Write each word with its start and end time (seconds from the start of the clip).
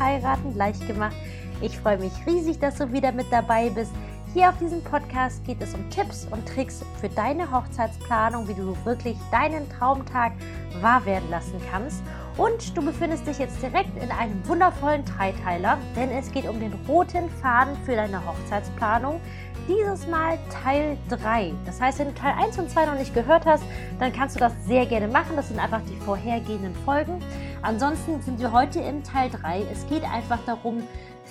Heiraten 0.00 0.56
leicht 0.56 0.86
gemacht. 0.86 1.14
Ich 1.60 1.78
freue 1.78 1.98
mich 1.98 2.12
riesig, 2.26 2.58
dass 2.58 2.76
du 2.76 2.92
wieder 2.92 3.12
mit 3.12 3.26
dabei 3.30 3.68
bist. 3.70 3.92
Hier 4.32 4.48
auf 4.48 4.58
diesem 4.58 4.82
Podcast 4.82 5.44
geht 5.44 5.60
es 5.60 5.74
um 5.74 5.90
Tipps 5.90 6.26
und 6.30 6.46
Tricks 6.48 6.84
für 7.00 7.08
deine 7.08 7.50
Hochzeitsplanung, 7.50 8.46
wie 8.48 8.54
du 8.54 8.76
wirklich 8.84 9.16
deinen 9.32 9.68
Traumtag 9.68 10.32
wahr 10.80 11.04
werden 11.04 11.28
lassen 11.30 11.60
kannst. 11.70 12.02
Und 12.36 12.76
du 12.76 12.82
befindest 12.82 13.26
dich 13.26 13.38
jetzt 13.38 13.60
direkt 13.60 14.00
in 14.00 14.10
einem 14.10 14.40
wundervollen 14.46 15.04
Dreiteiler, 15.04 15.78
denn 15.96 16.10
es 16.10 16.30
geht 16.30 16.48
um 16.48 16.60
den 16.60 16.72
roten 16.88 17.28
Faden 17.42 17.76
für 17.84 17.96
deine 17.96 18.24
Hochzeitsplanung 18.24 19.20
dieses 19.68 20.06
Mal 20.06 20.38
Teil 20.62 20.96
3. 21.08 21.52
Das 21.66 21.80
heißt, 21.80 21.98
wenn 21.98 22.08
du 22.08 22.14
Teil 22.14 22.34
1 22.38 22.58
und 22.58 22.70
2 22.70 22.86
noch 22.86 22.98
nicht 22.98 23.14
gehört 23.14 23.46
hast, 23.46 23.62
dann 23.98 24.12
kannst 24.12 24.36
du 24.36 24.40
das 24.40 24.52
sehr 24.66 24.86
gerne 24.86 25.08
machen. 25.08 25.36
Das 25.36 25.48
sind 25.48 25.58
einfach 25.58 25.80
die 25.88 25.96
vorhergehenden 25.96 26.74
Folgen. 26.84 27.20
Ansonsten 27.62 28.22
sind 28.22 28.40
wir 28.40 28.52
heute 28.52 28.80
im 28.80 29.04
Teil 29.04 29.30
3. 29.30 29.66
Es 29.70 29.86
geht 29.88 30.04
einfach 30.04 30.38
darum, 30.46 30.82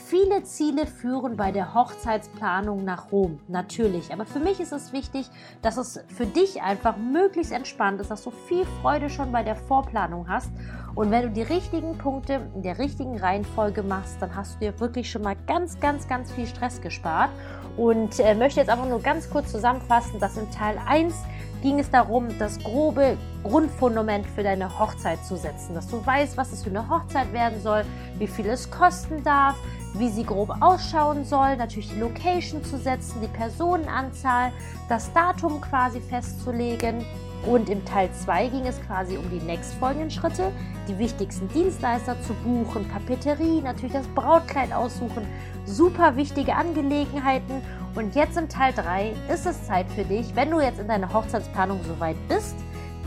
Viele 0.09 0.43
Ziele 0.43 0.87
führen 0.87 1.37
bei 1.37 1.51
der 1.51 1.75
Hochzeitsplanung 1.75 2.83
nach 2.83 3.11
Rom, 3.11 3.39
natürlich. 3.47 4.11
Aber 4.11 4.25
für 4.25 4.39
mich 4.39 4.59
ist 4.59 4.71
es 4.71 4.91
wichtig, 4.91 5.29
dass 5.61 5.77
es 5.77 6.03
für 6.07 6.25
dich 6.25 6.63
einfach 6.63 6.97
möglichst 6.97 7.51
entspannt 7.51 8.01
ist, 8.01 8.09
dass 8.09 8.23
du 8.23 8.31
viel 8.31 8.65
Freude 8.81 9.09
schon 9.09 9.31
bei 9.31 9.43
der 9.43 9.55
Vorplanung 9.55 10.27
hast. 10.27 10.49
Und 10.95 11.11
wenn 11.11 11.23
du 11.23 11.29
die 11.29 11.43
richtigen 11.43 11.97
Punkte 11.97 12.41
in 12.55 12.63
der 12.63 12.79
richtigen 12.79 13.19
Reihenfolge 13.19 13.83
machst, 13.83 14.19
dann 14.19 14.35
hast 14.35 14.55
du 14.55 14.59
dir 14.61 14.79
wirklich 14.79 15.11
schon 15.11 15.21
mal 15.21 15.35
ganz, 15.45 15.79
ganz, 15.79 16.07
ganz 16.07 16.31
viel 16.31 16.47
Stress 16.47 16.81
gespart. 16.81 17.29
Und 17.77 18.19
äh, 18.19 18.33
möchte 18.33 18.59
jetzt 18.59 18.69
einfach 18.69 18.89
nur 18.89 19.01
ganz 19.01 19.29
kurz 19.29 19.51
zusammenfassen, 19.51 20.19
dass 20.19 20.37
in 20.37 20.49
Teil 20.49 20.79
1 20.87 21.13
ging 21.61 21.79
es 21.79 21.89
darum, 21.89 22.27
das 22.37 22.59
grobe 22.59 23.17
Grundfundament 23.43 24.25
für 24.27 24.43
deine 24.43 24.79
Hochzeit 24.79 25.23
zu 25.25 25.35
setzen, 25.35 25.73
dass 25.73 25.87
du 25.87 26.05
weißt, 26.05 26.37
was 26.37 26.51
es 26.51 26.63
für 26.63 26.69
eine 26.69 26.87
Hochzeit 26.89 27.31
werden 27.33 27.61
soll, 27.61 27.83
wie 28.17 28.27
viel 28.27 28.47
es 28.47 28.69
kosten 28.69 29.23
darf, 29.23 29.55
wie 29.95 30.09
sie 30.09 30.23
grob 30.23 30.53
ausschauen 30.61 31.25
soll, 31.25 31.57
natürlich 31.57 31.89
die 31.89 31.99
Location 31.99 32.63
zu 32.63 32.77
setzen, 32.77 33.21
die 33.21 33.27
Personenanzahl, 33.27 34.51
das 34.87 35.11
Datum 35.13 35.61
quasi 35.61 35.99
festzulegen. 35.99 37.05
Und 37.47 37.69
im 37.69 37.83
Teil 37.85 38.09
2 38.11 38.47
ging 38.49 38.65
es 38.65 38.81
quasi 38.81 39.17
um 39.17 39.23
die 39.29 39.43
nächstfolgenden 39.45 40.11
Schritte, 40.11 40.51
die 40.89 40.99
wichtigsten 40.99 41.47
Dienstleister 41.47 42.21
zu 42.21 42.33
buchen, 42.33 42.85
Papeterie, 42.89 43.61
natürlich 43.61 43.93
das 43.93 44.07
Brautkleid 44.07 44.73
aussuchen, 44.73 45.25
super 45.65 46.17
wichtige 46.17 46.55
Angelegenheiten. 46.55 47.61
Und 47.95 48.15
jetzt 48.15 48.37
im 48.37 48.47
Teil 48.47 48.71
3 48.73 49.15
ist 49.33 49.45
es 49.45 49.65
Zeit 49.65 49.87
für 49.89 50.03
dich, 50.03 50.35
wenn 50.35 50.51
du 50.51 50.59
jetzt 50.59 50.79
in 50.79 50.87
deiner 50.87 51.11
Hochzeitsplanung 51.11 51.79
soweit 51.83 52.15
bist, 52.27 52.55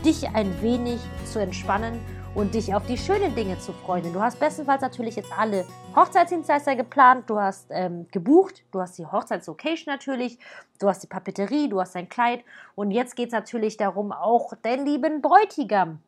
dich 0.05 0.27
ein 0.35 0.61
wenig 0.61 0.99
zu 1.25 1.39
entspannen 1.39 1.99
und 2.35 2.53
dich 2.53 2.75
auf 2.75 2.85
die 2.85 2.97
schönen 2.97 3.33
Dinge 3.33 3.57
zu 3.59 3.71
freuen. 3.71 4.11
Du 4.11 4.21
hast 4.21 4.39
bestenfalls 4.39 4.81
natürlich 4.81 5.15
jetzt 5.15 5.31
alle 5.37 5.65
Hochzeitsdienstleister 5.95 6.75
geplant, 6.75 7.29
du 7.29 7.39
hast 7.39 7.67
ähm, 7.69 8.07
gebucht, 8.11 8.63
du 8.71 8.81
hast 8.81 8.97
die 8.97 9.05
Hochzeitslocation 9.05 9.93
natürlich, 9.93 10.37
du 10.79 10.89
hast 10.89 11.01
die 11.01 11.07
Papeterie, 11.07 11.69
du 11.69 11.79
hast 11.79 11.95
dein 11.95 12.09
Kleid. 12.09 12.43
Und 12.75 12.91
jetzt 12.91 13.15
geht 13.15 13.27
es 13.27 13.33
natürlich 13.33 13.77
darum, 13.77 14.11
auch 14.11 14.53
den 14.65 14.85
lieben 14.85 15.21
Bräutigam 15.21 15.99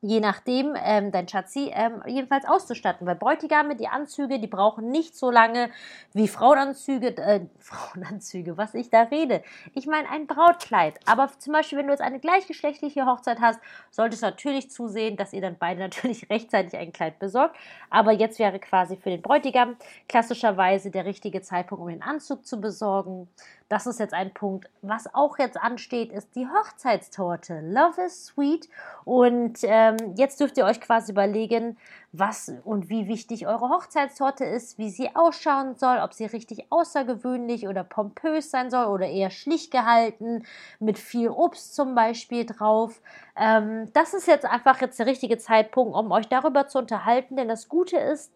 je 0.00 0.20
nachdem 0.20 0.76
ähm, 0.76 1.10
dein 1.10 1.26
Schatzi 1.26 1.72
ähm, 1.74 2.02
jedenfalls 2.06 2.44
auszustatten. 2.46 3.06
Weil 3.06 3.16
Bräutigame, 3.16 3.74
die 3.74 3.88
Anzüge, 3.88 4.38
die 4.38 4.46
brauchen 4.46 4.90
nicht 4.90 5.16
so 5.16 5.30
lange 5.30 5.70
wie 6.12 6.28
Frauenanzüge, 6.28 7.16
äh, 7.16 7.40
Frauenanzüge, 7.58 8.56
was 8.56 8.74
ich 8.74 8.90
da 8.90 9.02
rede. 9.02 9.42
Ich 9.74 9.86
meine 9.86 10.08
ein 10.08 10.26
Brautkleid. 10.26 11.00
Aber 11.06 11.28
zum 11.38 11.52
Beispiel, 11.52 11.78
wenn 11.78 11.86
du 11.86 11.92
jetzt 11.92 12.00
eine 12.00 12.20
gleichgeschlechtliche 12.20 13.06
Hochzeit 13.06 13.40
hast, 13.40 13.58
solltest 13.90 14.22
du 14.22 14.26
natürlich 14.26 14.70
zusehen, 14.70 15.16
dass 15.16 15.32
ihr 15.32 15.40
dann 15.40 15.56
beide 15.58 15.80
natürlich 15.88 16.30
rechtzeitig 16.30 16.76
ein 16.76 16.92
Kleid 16.92 17.18
besorgt. 17.18 17.56
Aber 17.90 18.12
jetzt 18.12 18.38
wäre 18.38 18.60
quasi 18.60 18.96
für 18.96 19.10
den 19.10 19.22
Bräutigam 19.22 19.76
klassischerweise 20.08 20.90
der 20.90 21.06
richtige 21.06 21.42
Zeitpunkt, 21.42 21.82
um 21.82 21.88
den 21.88 22.02
Anzug 22.02 22.46
zu 22.46 22.60
besorgen. 22.60 23.28
Das 23.68 23.86
ist 23.86 24.00
jetzt 24.00 24.14
ein 24.14 24.32
Punkt. 24.32 24.70
Was 24.80 25.14
auch 25.14 25.38
jetzt 25.38 25.58
ansteht, 25.58 26.10
ist 26.10 26.34
die 26.34 26.46
Hochzeitstorte. 26.46 27.60
Love 27.60 28.00
is 28.02 28.26
sweet. 28.26 28.66
Und 29.04 29.58
ähm, 29.62 29.96
jetzt 30.16 30.40
dürft 30.40 30.56
ihr 30.56 30.64
euch 30.64 30.80
quasi 30.80 31.12
überlegen, 31.12 31.76
was 32.12 32.50
und 32.64 32.88
wie 32.88 33.08
wichtig 33.08 33.46
eure 33.46 33.68
Hochzeitstorte 33.68 34.46
ist, 34.46 34.78
wie 34.78 34.88
sie 34.88 35.14
ausschauen 35.14 35.74
soll, 35.76 35.98
ob 36.02 36.14
sie 36.14 36.24
richtig 36.24 36.72
außergewöhnlich 36.72 37.68
oder 37.68 37.84
pompös 37.84 38.50
sein 38.50 38.70
soll 38.70 38.86
oder 38.86 39.06
eher 39.06 39.28
schlicht 39.28 39.70
gehalten, 39.70 40.44
mit 40.80 40.98
viel 40.98 41.28
Obst 41.28 41.74
zum 41.74 41.94
Beispiel 41.94 42.46
drauf. 42.46 43.02
Ähm, 43.36 43.92
das 43.92 44.14
ist 44.14 44.26
jetzt 44.26 44.46
einfach 44.46 44.80
jetzt 44.80 44.98
der 44.98 45.06
richtige 45.06 45.36
Zeitpunkt, 45.36 45.94
um 45.94 46.10
euch 46.10 46.28
darüber 46.28 46.68
zu 46.68 46.78
unterhalten, 46.78 47.36
denn 47.36 47.48
das 47.48 47.68
Gute 47.68 47.98
ist, 47.98 48.32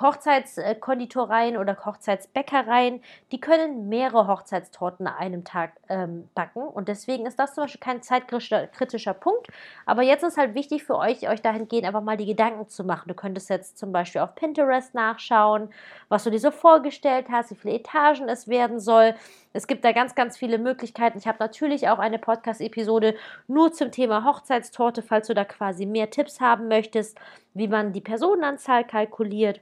Hochzeitskonditoreien 0.00 1.56
oder 1.56 1.76
Hochzeitsbäckereien, 1.84 3.00
die 3.30 3.40
können 3.40 3.88
mehrere 3.88 4.26
Hochzeitstorten 4.26 5.06
an 5.06 5.14
einem 5.14 5.44
Tag 5.44 5.72
ähm, 5.88 6.28
backen. 6.34 6.62
Und 6.62 6.88
deswegen 6.88 7.26
ist 7.26 7.38
das 7.38 7.54
zum 7.54 7.64
Beispiel 7.64 7.80
kein 7.80 8.02
zeitkritischer 8.02 9.14
Punkt. 9.14 9.48
Aber 9.86 10.02
jetzt 10.02 10.24
ist 10.24 10.36
halt 10.36 10.54
wichtig 10.54 10.82
für 10.82 10.96
euch, 10.96 11.28
euch 11.28 11.42
dahingehend 11.42 11.86
einfach 11.86 12.02
mal 12.02 12.16
die 12.16 12.26
Gedanken 12.26 12.68
zu 12.68 12.82
machen. 12.82 13.08
Du 13.08 13.14
könntest 13.14 13.50
jetzt 13.50 13.78
zum 13.78 13.92
Beispiel 13.92 14.20
auf 14.20 14.34
Pinterest 14.34 14.94
nachschauen, 14.94 15.68
was 16.08 16.24
du 16.24 16.30
dir 16.30 16.40
so 16.40 16.50
vorgestellt 16.50 17.26
hast, 17.30 17.52
wie 17.52 17.56
viele 17.56 17.74
Etagen 17.76 18.28
es 18.28 18.48
werden 18.48 18.80
soll. 18.80 19.14
Es 19.52 19.68
gibt 19.68 19.84
da 19.84 19.92
ganz, 19.92 20.16
ganz 20.16 20.36
viele 20.36 20.58
Möglichkeiten. 20.58 21.18
Ich 21.18 21.28
habe 21.28 21.38
natürlich 21.38 21.88
auch 21.88 22.00
eine 22.00 22.18
Podcast-Episode 22.18 23.14
nur 23.46 23.72
zum 23.72 23.92
Thema 23.92 24.24
Hochzeitstorte, 24.24 25.02
falls 25.02 25.28
du 25.28 25.34
da 25.34 25.44
quasi 25.44 25.86
mehr 25.86 26.10
Tipps 26.10 26.40
haben 26.40 26.66
möchtest, 26.66 27.16
wie 27.54 27.68
man 27.68 27.92
die 27.92 28.00
Personenanzahl 28.00 28.84
kalkuliert. 28.84 29.60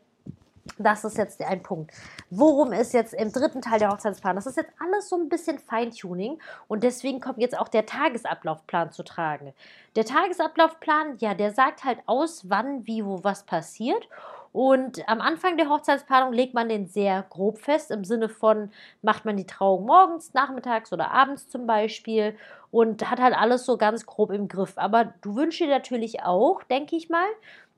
Das 0.78 1.04
ist 1.04 1.18
jetzt 1.18 1.42
ein 1.42 1.62
Punkt. 1.62 1.92
Worum 2.30 2.72
ist 2.72 2.92
jetzt 2.92 3.14
im 3.14 3.32
dritten 3.32 3.62
Teil 3.62 3.80
der 3.80 3.90
Hochzeitsplan? 3.90 4.36
Das 4.36 4.46
ist 4.46 4.56
jetzt 4.56 4.72
alles 4.78 5.08
so 5.08 5.16
ein 5.16 5.28
bisschen 5.28 5.58
Feintuning 5.58 6.38
und 6.68 6.84
deswegen 6.84 7.20
kommt 7.20 7.38
jetzt 7.38 7.58
auch 7.58 7.68
der 7.68 7.84
Tagesablaufplan 7.84 8.92
zu 8.92 9.02
tragen. 9.02 9.54
Der 9.96 10.04
Tagesablaufplan, 10.04 11.18
ja, 11.18 11.34
der 11.34 11.52
sagt 11.52 11.84
halt 11.84 11.98
aus, 12.06 12.48
wann, 12.48 12.86
wie, 12.86 13.04
wo 13.04 13.24
was 13.24 13.42
passiert. 13.44 14.08
Und 14.52 15.08
am 15.08 15.20
Anfang 15.20 15.56
der 15.56 15.70
Hochzeitsplanung 15.70 16.32
legt 16.32 16.52
man 16.52 16.68
den 16.68 16.86
sehr 16.86 17.24
grob 17.30 17.58
fest, 17.58 17.90
im 17.90 18.04
Sinne 18.04 18.28
von, 18.28 18.70
macht 19.00 19.24
man 19.24 19.36
die 19.36 19.46
Trauung 19.46 19.86
morgens, 19.86 20.34
nachmittags 20.34 20.92
oder 20.92 21.10
abends 21.10 21.48
zum 21.48 21.66
Beispiel 21.66 22.36
und 22.70 23.10
hat 23.10 23.18
halt 23.18 23.34
alles 23.34 23.64
so 23.64 23.78
ganz 23.78 24.04
grob 24.04 24.30
im 24.30 24.48
Griff. 24.48 24.74
Aber 24.76 25.14
du 25.22 25.36
wünschst 25.36 25.60
dir 25.60 25.68
natürlich 25.68 26.22
auch, 26.22 26.62
denke 26.64 26.96
ich 26.96 27.08
mal, 27.08 27.26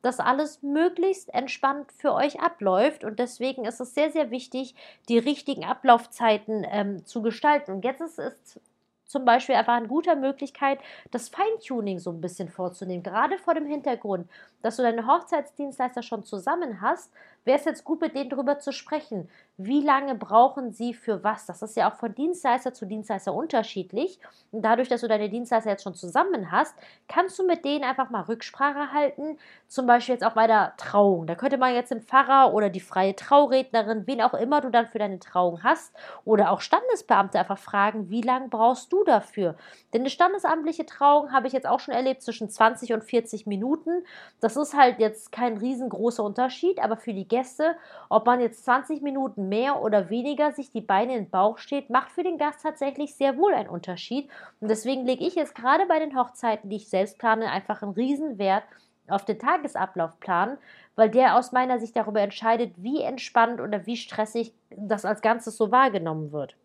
dass 0.05 0.21
alles 0.21 0.63
möglichst 0.63 1.33
entspannt 1.33 1.91
für 1.93 2.13
euch 2.13 2.41
abläuft. 2.41 3.05
Und 3.05 3.19
deswegen 3.19 3.65
ist 3.65 3.81
es 3.81 3.95
sehr, 3.95 4.11
sehr 4.13 4.31
wichtig, 4.31 4.75
die 5.09 5.19
richtigen 5.19 5.65
Ablaufzeiten 5.65 6.67
ähm, 6.71 7.07
zu 7.07 7.23
gestalten. 7.23 7.73
Und 7.73 7.85
jetzt 7.85 8.03
ist 8.03 8.19
es 8.19 8.61
zum 9.07 9.25
Beispiel 9.25 9.55
einfach 9.55 9.75
eine 9.75 9.89
gute 9.89 10.15
Möglichkeit, 10.17 10.79
das 11.11 11.31
Feintuning 11.31 12.01
so 12.01 12.11
ein 12.11 12.21
bisschen 12.21 12.49
vorzunehmen. 12.51 13.03
Gerade 13.03 13.39
vor 13.39 13.55
dem 13.55 13.67
Hintergrund, 13.67 14.29
dass 14.61 14.77
du 14.77 14.83
deine 14.83 15.07
Hochzeitsdienstleister 15.07 16.03
schon 16.03 16.25
zusammen 16.25 16.81
hast, 16.83 17.11
wäre 17.45 17.59
es 17.59 17.65
jetzt 17.65 17.85
gut, 17.85 18.01
mit 18.01 18.15
denen 18.15 18.31
darüber 18.31 18.59
zu 18.59 18.73
sprechen. 18.73 19.29
Wie 19.57 19.81
lange 19.81 20.15
brauchen 20.15 20.73
sie 20.73 20.95
für 20.95 21.23
was? 21.23 21.47
Das 21.47 21.63
ist 21.63 21.77
ja 21.77 21.91
auch 21.91 21.97
von 21.97 22.15
Dienstleister 22.15 22.75
zu 22.75 22.87
Dienstleister 22.87 23.33
unterschiedlich. 23.35 24.19
Und 24.51 24.63
dadurch, 24.63 24.89
dass 24.89 25.03
du 25.03 25.09
deine 25.09 25.29
Dienstleister 25.29 25.71
jetzt 25.71 25.85
schon 25.85 25.95
zusammen 25.95 26.51
hast, 26.51 26.75
kannst 27.09 27.39
du 27.39 27.47
mit 27.47 27.65
denen 27.65 27.85
einfach 27.85 28.11
mal 28.11 28.23
Rücksprache 28.23 28.93
halten. 28.93 29.39
Zum 29.69 29.87
Beispiel 29.87 30.15
jetzt 30.15 30.25
auch 30.25 30.33
bei 30.33 30.47
der 30.47 30.75
Trauung. 30.77 31.27
Da 31.27 31.35
könnte 31.35 31.59
man 31.59 31.75
jetzt 31.75 31.91
den 31.91 32.03
Pfarrer 32.03 32.53
oder 32.55 32.71
die 32.71 32.81
freie 32.81 33.15
Traurednerin, 33.15 34.07
wen 34.07 34.23
auch 34.23 34.35
immer 34.35 34.61
du 34.61 34.71
dann 34.71 34.89
für 34.89 34.99
deine 34.99 35.19
Trauung 35.19 35.63
hast, 35.63 35.95
oder 36.25 36.51
auch 36.51 36.61
Standesbeamte 36.61 37.39
einfach 37.39 37.59
fragen, 37.59 38.11
wie 38.11 38.23
lange 38.23 38.49
brauchst 38.49 38.93
du 38.93 39.05
dafür? 39.05 39.57
Denn 39.93 40.03
eine 40.03 40.11
standesamtliche 40.11 40.87
Trauung 40.87 41.33
habe 41.33 41.47
ich 41.47 41.53
jetzt 41.53 41.67
auch 41.67 41.81
schon 41.81 41.95
erlebt 41.95 42.23
zwischen 42.23 42.49
20 42.49 42.93
und 42.93 43.05
40 43.05 43.47
Minuten. 43.47 44.05
Das 44.41 44.57
ist 44.57 44.75
halt 44.75 44.99
jetzt 44.99 45.33
kein 45.33 45.59
riesengroßer 45.59 46.25
Unterschied, 46.25 46.81
aber 46.81 46.97
für 46.97 47.13
die 47.13 47.29
Gäste, 47.35 47.75
ob 48.09 48.27
man 48.27 48.41
jetzt 48.41 48.65
20 48.65 49.03
Minuten 49.03 49.49
mehr 49.49 49.83
oder 49.83 50.09
weniger 50.09 50.53
sich 50.53 50.71
die 50.71 50.81
Beine 50.81 51.17
in 51.17 51.25
den 51.25 51.31
Bauch 51.31 51.59
steht, 51.59 51.91
macht 51.91 52.13
für 52.13 52.23
den 52.23 52.39
Gast 52.39 52.63
tatsächlich 52.63 53.17
sehr 53.17 53.37
wohl 53.37 53.53
einen 53.55 53.69
Unterschied. 53.69 54.29
Und 54.61 54.69
deswegen 54.69 55.05
lege 55.05 55.27
ich 55.27 55.35
jetzt 55.35 55.55
gerade 55.55 55.87
bei 55.87 55.99
den 55.99 56.17
Hochzeiten, 56.17 56.71
die 56.71 56.77
ich 56.77 56.89
selbst 56.89 57.19
plane, 57.19 57.51
einfach 57.51 57.83
einen 57.83 57.93
Riesenwert 57.93 58.63
auf 59.09 59.25
den 59.25 59.39
Tagesablaufplan, 59.39 60.59
weil 60.95 61.11
der 61.11 61.37
aus 61.37 61.51
meiner 61.51 61.79
Sicht 61.81 61.97
darüber 61.97 62.21
entscheidet, 62.21 62.73
wie 62.77 63.03
entspannt 63.03 63.61
oder 63.61 63.85
wie 63.87 63.97
stressig 63.97 64.55
das 64.71 65.05
als 65.05 65.21
Ganzes 65.21 65.57
so 65.57 65.71
wahrgenommen 65.71 66.33
wird. 66.33 66.57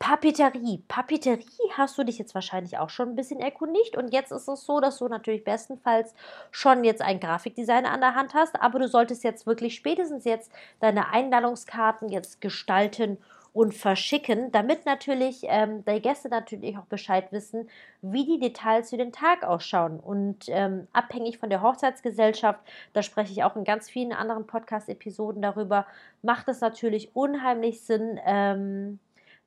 Papeterie. 0.00 0.82
Papeterie 0.88 1.44
hast 1.76 1.98
du 1.98 2.04
dich 2.04 2.18
jetzt 2.18 2.34
wahrscheinlich 2.34 2.78
auch 2.78 2.88
schon 2.88 3.10
ein 3.10 3.16
bisschen 3.16 3.38
erkundigt 3.38 3.98
und 3.98 4.14
jetzt 4.14 4.32
ist 4.32 4.48
es 4.48 4.64
so, 4.64 4.80
dass 4.80 4.96
du 4.96 5.06
natürlich 5.08 5.44
bestenfalls 5.44 6.14
schon 6.50 6.84
jetzt 6.84 7.02
einen 7.02 7.20
Grafikdesigner 7.20 7.92
an 7.92 8.00
der 8.00 8.14
Hand 8.14 8.32
hast, 8.32 8.60
aber 8.62 8.78
du 8.78 8.88
solltest 8.88 9.22
jetzt 9.24 9.46
wirklich 9.46 9.74
spätestens 9.74 10.24
jetzt 10.24 10.50
deine 10.80 11.12
Einladungskarten 11.12 12.08
jetzt 12.08 12.40
gestalten 12.40 13.18
und 13.52 13.74
verschicken, 13.74 14.50
damit 14.52 14.86
natürlich 14.86 15.42
ähm, 15.42 15.84
die 15.84 16.00
Gäste 16.00 16.30
natürlich 16.30 16.78
auch 16.78 16.86
Bescheid 16.86 17.30
wissen, 17.30 17.68
wie 18.00 18.24
die 18.24 18.38
Details 18.38 18.88
für 18.88 18.96
den 18.96 19.12
Tag 19.12 19.42
ausschauen. 19.42 20.00
Und 20.00 20.44
ähm, 20.48 20.86
abhängig 20.94 21.38
von 21.38 21.50
der 21.50 21.60
Hochzeitsgesellschaft, 21.60 22.60
da 22.94 23.02
spreche 23.02 23.32
ich 23.32 23.42
auch 23.44 23.56
in 23.56 23.64
ganz 23.64 23.90
vielen 23.90 24.12
anderen 24.12 24.46
Podcast-Episoden 24.46 25.42
darüber, 25.42 25.86
macht 26.22 26.48
es 26.48 26.60
natürlich 26.60 27.14
unheimlich 27.14 27.82
Sinn, 27.82 28.18
ähm, 28.24 28.98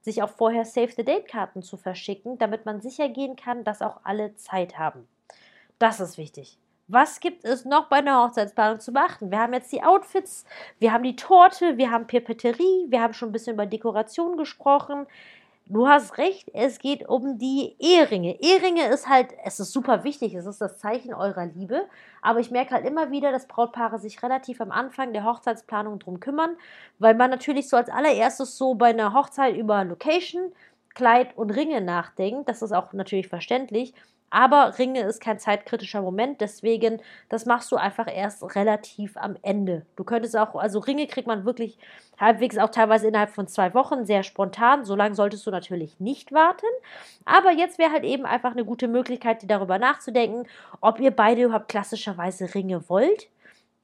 sich 0.03 0.21
auch 0.21 0.29
vorher 0.29 0.65
Save-the-Date-Karten 0.65 1.63
zu 1.63 1.77
verschicken, 1.77 2.37
damit 2.37 2.65
man 2.65 2.81
sicher 2.81 3.09
gehen 3.09 3.35
kann, 3.35 3.63
dass 3.63 3.81
auch 3.81 4.01
alle 4.03 4.35
Zeit 4.35 4.77
haben. 4.77 5.07
Das 5.79 5.99
ist 5.99 6.17
wichtig. 6.17 6.57
Was 6.87 7.21
gibt 7.21 7.45
es 7.45 7.63
noch 7.63 7.87
bei 7.87 7.97
einer 7.97 8.23
Hochzeitsplanung 8.23 8.81
zu 8.81 8.91
beachten? 8.91 9.31
Wir 9.31 9.39
haben 9.39 9.53
jetzt 9.53 9.71
die 9.71 9.83
Outfits, 9.83 10.45
wir 10.79 10.91
haben 10.91 11.03
die 11.03 11.15
Torte, 11.15 11.77
wir 11.77 11.89
haben 11.89 12.07
Papeterie, 12.07 12.85
wir 12.89 13.01
haben 13.01 13.13
schon 13.13 13.29
ein 13.29 13.31
bisschen 13.31 13.53
über 13.53 13.65
Dekoration 13.65 14.35
gesprochen. 14.35 15.07
Du 15.67 15.87
hast 15.87 16.17
recht, 16.17 16.49
es 16.53 16.77
geht 16.77 17.07
um 17.07 17.37
die 17.37 17.75
Eheringe. 17.79 18.37
Eheringe 18.41 18.85
ist 18.87 19.07
halt, 19.07 19.29
es 19.45 19.61
ist 19.61 19.71
super 19.71 20.03
wichtig, 20.03 20.35
es 20.35 20.45
ist 20.45 20.59
das 20.59 20.77
Zeichen 20.77 21.13
eurer 21.13 21.45
Liebe. 21.45 21.85
Aber 22.21 22.41
ich 22.41 22.51
merke 22.51 22.75
halt 22.75 22.85
immer 22.85 23.11
wieder, 23.11 23.31
dass 23.31 23.47
Brautpaare 23.47 23.97
sich 23.97 24.21
relativ 24.21 24.59
am 24.59 24.71
Anfang 24.71 25.13
der 25.13 25.23
Hochzeitsplanung 25.23 25.99
drum 25.99 26.19
kümmern, 26.19 26.57
weil 26.99 27.15
man 27.15 27.29
natürlich 27.29 27.69
so 27.69 27.77
als 27.77 27.89
allererstes 27.89 28.57
so 28.57 28.75
bei 28.75 28.87
einer 28.89 29.13
Hochzeit 29.13 29.55
über 29.55 29.85
Location, 29.85 30.51
Kleid 30.95 31.37
und 31.37 31.49
Ringe 31.49 31.79
nachdenkt. 31.79 32.49
Das 32.49 32.61
ist 32.61 32.73
auch 32.73 32.91
natürlich 32.91 33.29
verständlich. 33.29 33.93
Aber 34.33 34.79
Ringe 34.79 35.01
ist 35.01 35.21
kein 35.21 35.37
zeitkritischer 35.37 36.01
Moment, 36.01 36.41
deswegen, 36.41 36.99
das 37.29 37.45
machst 37.45 37.71
du 37.71 37.75
einfach 37.75 38.07
erst 38.11 38.43
relativ 38.55 39.15
am 39.15 39.37
Ende. 39.43 39.85
Du 39.95 40.03
könntest 40.03 40.35
auch, 40.35 40.55
also 40.55 40.79
Ringe 40.79 41.05
kriegt 41.05 41.27
man 41.27 41.45
wirklich 41.45 41.77
halbwegs 42.19 42.57
auch 42.57 42.69
teilweise 42.69 43.07
innerhalb 43.07 43.29
von 43.29 43.47
zwei 43.47 43.75
Wochen, 43.75 44.07
sehr 44.07 44.23
spontan. 44.23 44.85
So 44.85 44.95
lange 44.95 45.13
solltest 45.13 45.45
du 45.45 45.51
natürlich 45.51 45.99
nicht 45.99 46.31
warten. 46.31 46.65
Aber 47.25 47.51
jetzt 47.51 47.77
wäre 47.77 47.91
halt 47.91 48.05
eben 48.05 48.25
einfach 48.25 48.53
eine 48.53 48.65
gute 48.65 48.87
Möglichkeit, 48.87 49.43
dir 49.43 49.47
darüber 49.47 49.77
nachzudenken, 49.77 50.47
ob 50.81 50.99
ihr 50.99 51.11
beide 51.11 51.43
überhaupt 51.43 51.69
klassischerweise 51.69 52.55
Ringe 52.55 52.89
wollt. 52.89 53.27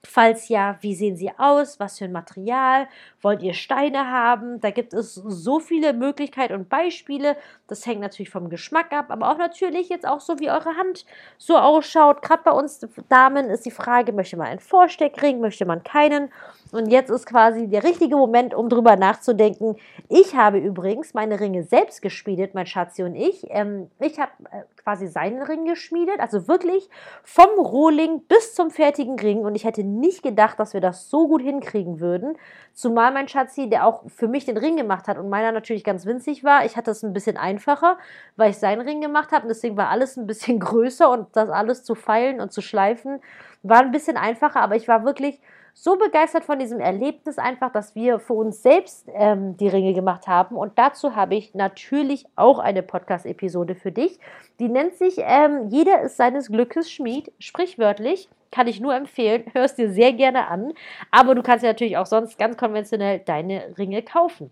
Falls 0.05 0.47
ja, 0.47 0.77
wie 0.79 0.95
sehen 0.95 1.17
sie 1.17 1.29
aus? 1.37 1.77
Was 1.77 1.97
für 1.97 2.05
ein 2.05 2.13
Material? 2.13 2.87
Wollt 3.21 3.43
ihr 3.43 3.53
Steine 3.53 4.09
haben? 4.09 4.61
Da 4.61 4.71
gibt 4.71 4.93
es 4.93 5.15
so 5.15 5.59
viele 5.59 5.91
Möglichkeiten 5.91 6.53
und 6.53 6.69
Beispiele. 6.69 7.35
Das 7.67 7.85
hängt 7.85 7.99
natürlich 7.99 8.29
vom 8.29 8.49
Geschmack 8.49 8.93
ab, 8.93 9.07
aber 9.09 9.29
auch 9.29 9.37
natürlich 9.37 9.89
jetzt 9.89 10.07
auch 10.07 10.21
so, 10.21 10.39
wie 10.39 10.49
eure 10.49 10.77
Hand 10.77 11.05
so 11.37 11.57
ausschaut. 11.57 12.21
Gerade 12.21 12.43
bei 12.45 12.51
uns 12.51 12.79
Damen 13.09 13.49
ist 13.49 13.65
die 13.65 13.71
Frage, 13.71 14.13
möchte 14.13 14.37
man 14.37 14.47
einen 14.47 14.61
Vorsteckring, 14.61 15.41
möchte 15.41 15.65
man 15.65 15.83
keinen? 15.83 16.29
Und 16.71 16.87
jetzt 16.91 17.09
ist 17.09 17.25
quasi 17.25 17.67
der 17.67 17.83
richtige 17.83 18.15
Moment, 18.15 18.53
um 18.53 18.69
drüber 18.69 18.95
nachzudenken. 18.95 19.75
Ich 20.07 20.35
habe 20.35 20.59
übrigens 20.59 21.13
meine 21.13 21.41
Ringe 21.41 21.63
selbst 21.63 22.01
geschmiedet, 22.01 22.53
mein 22.53 22.67
Schatzi 22.67 23.03
und 23.03 23.15
ich. 23.15 23.45
Ähm, 23.49 23.89
ich 23.99 24.17
habe 24.17 24.31
äh, 24.51 24.63
quasi 24.81 25.07
seinen 25.07 25.41
Ring 25.41 25.65
geschmiedet, 25.65 26.19
also 26.19 26.47
wirklich 26.47 26.89
vom 27.23 27.59
Rohling 27.59 28.21
bis 28.27 28.55
zum 28.55 28.71
fertigen 28.71 29.19
Ring. 29.19 29.39
Und 29.39 29.55
ich 29.55 29.65
hätte 29.65 29.83
nicht 29.97 30.23
gedacht, 30.23 30.59
dass 30.59 30.73
wir 30.73 30.81
das 30.81 31.09
so 31.09 31.27
gut 31.27 31.41
hinkriegen 31.41 31.99
würden. 31.99 32.37
Zumal 32.73 33.11
mein 33.11 33.27
Schatzi, 33.27 33.69
der 33.69 33.85
auch 33.85 34.03
für 34.07 34.27
mich 34.27 34.45
den 34.45 34.57
Ring 34.57 34.77
gemacht 34.77 35.07
hat 35.07 35.17
und 35.17 35.29
meiner 35.29 35.51
natürlich 35.51 35.83
ganz 35.83 36.05
winzig 36.05 36.43
war. 36.43 36.65
Ich 36.65 36.77
hatte 36.77 36.91
es 36.91 37.03
ein 37.03 37.13
bisschen 37.13 37.37
einfacher, 37.37 37.97
weil 38.35 38.51
ich 38.51 38.57
seinen 38.57 38.81
Ring 38.81 39.01
gemacht 39.01 39.31
habe. 39.31 39.43
Und 39.43 39.49
deswegen 39.49 39.77
war 39.77 39.89
alles 39.89 40.17
ein 40.17 40.27
bisschen 40.27 40.59
größer 40.59 41.09
und 41.09 41.35
das 41.35 41.49
alles 41.49 41.83
zu 41.83 41.95
feilen 41.95 42.41
und 42.41 42.51
zu 42.51 42.61
schleifen 42.61 43.21
war 43.63 43.79
ein 43.79 43.91
bisschen 43.91 44.17
einfacher. 44.17 44.61
Aber 44.61 44.75
ich 44.75 44.87
war 44.87 45.03
wirklich 45.03 45.39
so 45.81 45.95
begeistert 45.97 46.43
von 46.43 46.59
diesem 46.59 46.81
Erlebnis 46.81 47.37
einfach, 47.37 47.71
dass 47.71 47.95
wir 47.95 48.19
für 48.19 48.33
uns 48.33 48.61
selbst 48.61 49.07
ähm, 49.13 49.55
die 49.55 49.69
Ringe 49.69 49.93
gemacht 49.93 50.27
haben. 50.27 50.57
Und 50.57 50.77
dazu 50.77 51.15
habe 51.15 51.35
ich 51.35 51.55
natürlich 51.55 52.25
auch 52.35 52.59
eine 52.59 52.83
Podcast-Episode 52.83 53.75
für 53.75 53.93
dich. 53.93 54.19
Die 54.59 54.67
nennt 54.67 54.95
sich 54.95 55.15
ähm, 55.19 55.69
Jeder 55.69 56.01
ist 56.01 56.17
seines 56.17 56.49
Glückes 56.49 56.91
Schmied, 56.91 57.31
sprichwörtlich. 57.39 58.27
Kann 58.51 58.67
ich 58.67 58.81
nur 58.81 58.93
empfehlen. 58.93 59.45
Hörst 59.53 59.77
dir 59.77 59.89
sehr 59.89 60.11
gerne 60.11 60.47
an. 60.47 60.73
Aber 61.11 61.33
du 61.33 61.43
kannst 61.43 61.63
ja 61.63 61.69
natürlich 61.69 61.95
auch 61.95 62.07
sonst 62.07 62.37
ganz 62.37 62.57
konventionell 62.57 63.19
deine 63.19 63.77
Ringe 63.77 64.01
kaufen. 64.01 64.51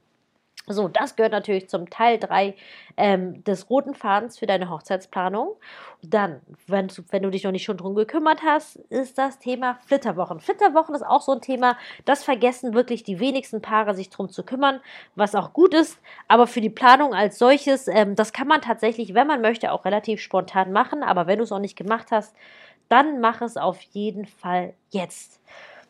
So, 0.65 0.89
das 0.89 1.15
gehört 1.15 1.31
natürlich 1.31 1.69
zum 1.69 1.89
Teil 1.89 2.17
3 2.17 2.53
ähm, 2.97 3.41
des 3.45 3.69
roten 3.69 3.93
Fadens 3.93 4.37
für 4.37 4.47
deine 4.47 4.69
Hochzeitsplanung. 4.69 5.55
Dann, 6.01 6.41
wenn, 6.67 6.91
wenn 7.09 7.23
du 7.23 7.29
dich 7.29 7.45
noch 7.45 7.53
nicht 7.53 7.63
schon 7.63 7.77
drum 7.77 7.95
gekümmert 7.95 8.41
hast, 8.43 8.75
ist 8.89 9.17
das 9.17 9.39
Thema 9.39 9.79
Flitterwochen. 9.85 10.41
Flitterwochen 10.41 10.93
ist 10.93 11.05
auch 11.05 11.21
so 11.21 11.31
ein 11.31 11.39
Thema, 11.39 11.77
das 12.03 12.25
vergessen 12.25 12.73
wirklich 12.73 13.03
die 13.03 13.21
wenigsten 13.21 13.61
Paare, 13.61 13.95
sich 13.95 14.09
drum 14.09 14.29
zu 14.29 14.43
kümmern, 14.43 14.81
was 15.15 15.35
auch 15.35 15.53
gut 15.53 15.73
ist. 15.73 15.99
Aber 16.27 16.47
für 16.47 16.59
die 16.59 16.69
Planung 16.69 17.13
als 17.13 17.39
solches, 17.39 17.87
ähm, 17.87 18.15
das 18.15 18.33
kann 18.33 18.49
man 18.49 18.61
tatsächlich, 18.61 19.13
wenn 19.13 19.27
man 19.27 19.39
möchte, 19.39 19.71
auch 19.71 19.85
relativ 19.85 20.19
spontan 20.19 20.73
machen. 20.73 21.01
Aber 21.01 21.27
wenn 21.27 21.37
du 21.37 21.45
es 21.45 21.49
noch 21.49 21.59
nicht 21.59 21.77
gemacht 21.77 22.07
hast, 22.11 22.35
dann 22.89 23.21
mach 23.21 23.41
es 23.41 23.55
auf 23.55 23.81
jeden 23.81 24.25
Fall 24.25 24.73
jetzt. 24.89 25.39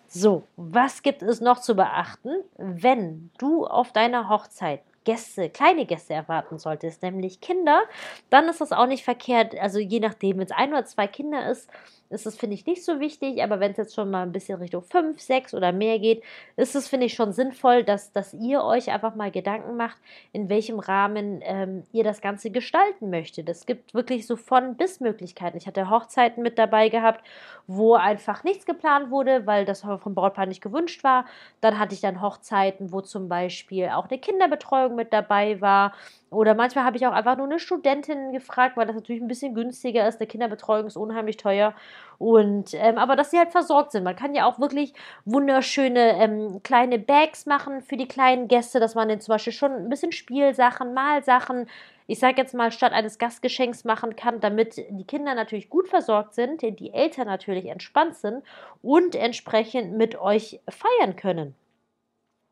So, 0.07 0.43
was 0.55 1.03
gibt 1.03 1.21
es 1.21 1.41
noch 1.41 1.59
zu 1.59 1.75
beachten, 1.75 2.29
wenn 2.57 3.29
du 3.37 3.65
auf 3.65 3.91
deiner 3.91 4.29
Hochzeit 4.29 4.81
Gäste, 5.03 5.49
kleine 5.49 5.85
Gäste 5.85 6.13
erwarten 6.13 6.57
solltest, 6.59 7.01
nämlich 7.01 7.39
Kinder, 7.39 7.83
dann 8.29 8.49
ist 8.49 8.59
das 8.59 8.73
auch 8.73 8.87
nicht 8.87 9.05
verkehrt. 9.05 9.57
Also 9.57 9.79
je 9.79 10.01
nachdem, 10.01 10.37
wenn 10.37 10.45
es 10.45 10.51
ein 10.51 10.73
oder 10.73 10.83
zwei 10.83 11.07
Kinder 11.07 11.49
ist, 11.49 11.69
ist 12.09 12.25
es, 12.25 12.37
finde 12.37 12.55
ich, 12.55 12.65
nicht 12.65 12.83
so 12.83 12.99
wichtig. 12.99 13.43
Aber 13.43 13.59
wenn 13.59 13.71
es 13.71 13.77
jetzt 13.77 13.95
schon 13.95 14.09
mal 14.09 14.23
ein 14.23 14.31
bisschen 14.31 14.59
Richtung 14.59 14.83
fünf, 14.83 15.19
sechs 15.19 15.53
oder 15.53 15.71
mehr 15.71 15.99
geht, 15.99 16.23
ist 16.55 16.75
es, 16.75 16.87
finde 16.87 17.05
ich, 17.07 17.13
schon 17.13 17.33
sinnvoll, 17.33 17.83
dass, 17.83 18.11
dass 18.11 18.33
ihr 18.33 18.63
euch 18.63 18.91
einfach 18.91 19.15
mal 19.15 19.31
Gedanken 19.31 19.77
macht, 19.77 19.97
in 20.31 20.49
welchem 20.49 20.79
Rahmen 20.79 21.41
ähm, 21.43 21.83
ihr 21.91 22.03
das 22.03 22.21
Ganze 22.21 22.51
gestalten 22.51 23.09
möchtet. 23.09 23.49
Es 23.49 23.65
gibt 23.65 23.93
wirklich 23.93 24.27
so 24.27 24.35
von 24.35 24.75
bis 24.75 24.99
Möglichkeiten. 24.99 25.57
Ich 25.57 25.67
hatte 25.67 25.89
Hochzeiten 25.89 26.43
mit 26.43 26.57
dabei 26.57 26.89
gehabt, 26.89 27.25
wo 27.67 27.95
einfach 27.95 28.43
nichts 28.43 28.65
geplant 28.65 29.11
wurde, 29.11 29.45
weil 29.45 29.65
das 29.65 29.81
vom 29.81 30.15
Brautpaar 30.15 30.45
nicht 30.45 30.61
gewünscht 30.61 31.03
war. 31.03 31.25
Dann 31.61 31.77
hatte 31.79 31.93
ich 31.93 32.01
dann 32.01 32.21
Hochzeiten, 32.21 32.91
wo 32.91 33.01
zum 33.01 33.27
Beispiel 33.27 33.89
auch 33.89 34.09
eine 34.09 34.19
Kinderbetreuung 34.19 34.95
mit 34.95 35.11
dabei 35.11 35.59
war. 35.61 35.93
Oder 36.29 36.55
manchmal 36.55 36.83
habe 36.83 36.97
ich 36.97 37.07
auch 37.07 37.13
einfach 37.13 37.37
nur 37.37 37.45
eine 37.45 37.59
Studentin 37.59 38.31
gefragt, 38.31 38.75
weil 38.75 38.85
das 38.85 38.95
natürlich 38.95 39.21
ein 39.21 39.27
bisschen 39.27 39.53
günstiger 39.53 40.07
ist. 40.07 40.19
Eine 40.19 40.27
Kinderbetreuung 40.27 40.87
ist 40.87 40.97
unheimlich 40.97 41.37
teuer. 41.37 41.73
Und 42.17 42.73
ähm, 42.73 42.97
aber 42.97 43.15
dass 43.15 43.31
sie 43.31 43.37
halt 43.37 43.51
versorgt 43.51 43.91
sind. 43.91 44.03
Man 44.03 44.15
kann 44.15 44.33
ja 44.33 44.45
auch 44.45 44.59
wirklich 44.59 44.93
wunderschöne 45.25 46.19
ähm, 46.19 46.61
kleine 46.63 46.97
Bags 46.97 47.45
machen 47.45 47.81
für 47.81 47.97
die 47.97 48.07
kleinen 48.07 48.47
Gäste, 48.47 48.79
dass 48.79 48.95
man 48.95 49.07
den 49.07 49.21
zum 49.21 49.33
Beispiel 49.33 49.53
schon 49.53 49.71
ein 49.71 49.89
bisschen 49.89 50.11
Spielsachen, 50.11 50.93
Malsachen, 50.93 51.67
ich 52.07 52.19
sage 52.19 52.41
jetzt 52.41 52.55
mal, 52.55 52.71
statt 52.71 52.93
eines 52.93 53.19
Gastgeschenks 53.19 53.83
machen 53.83 54.15
kann, 54.15 54.39
damit 54.39 54.77
die 54.77 55.05
Kinder 55.05 55.35
natürlich 55.35 55.69
gut 55.69 55.89
versorgt 55.89 56.33
sind, 56.33 56.61
die 56.61 56.93
Eltern 56.93 57.27
natürlich 57.27 57.65
entspannt 57.65 58.15
sind 58.15 58.43
und 58.81 59.13
entsprechend 59.15 59.93
mit 59.97 60.17
euch 60.19 60.59
feiern 60.69 61.15
können. 61.17 61.53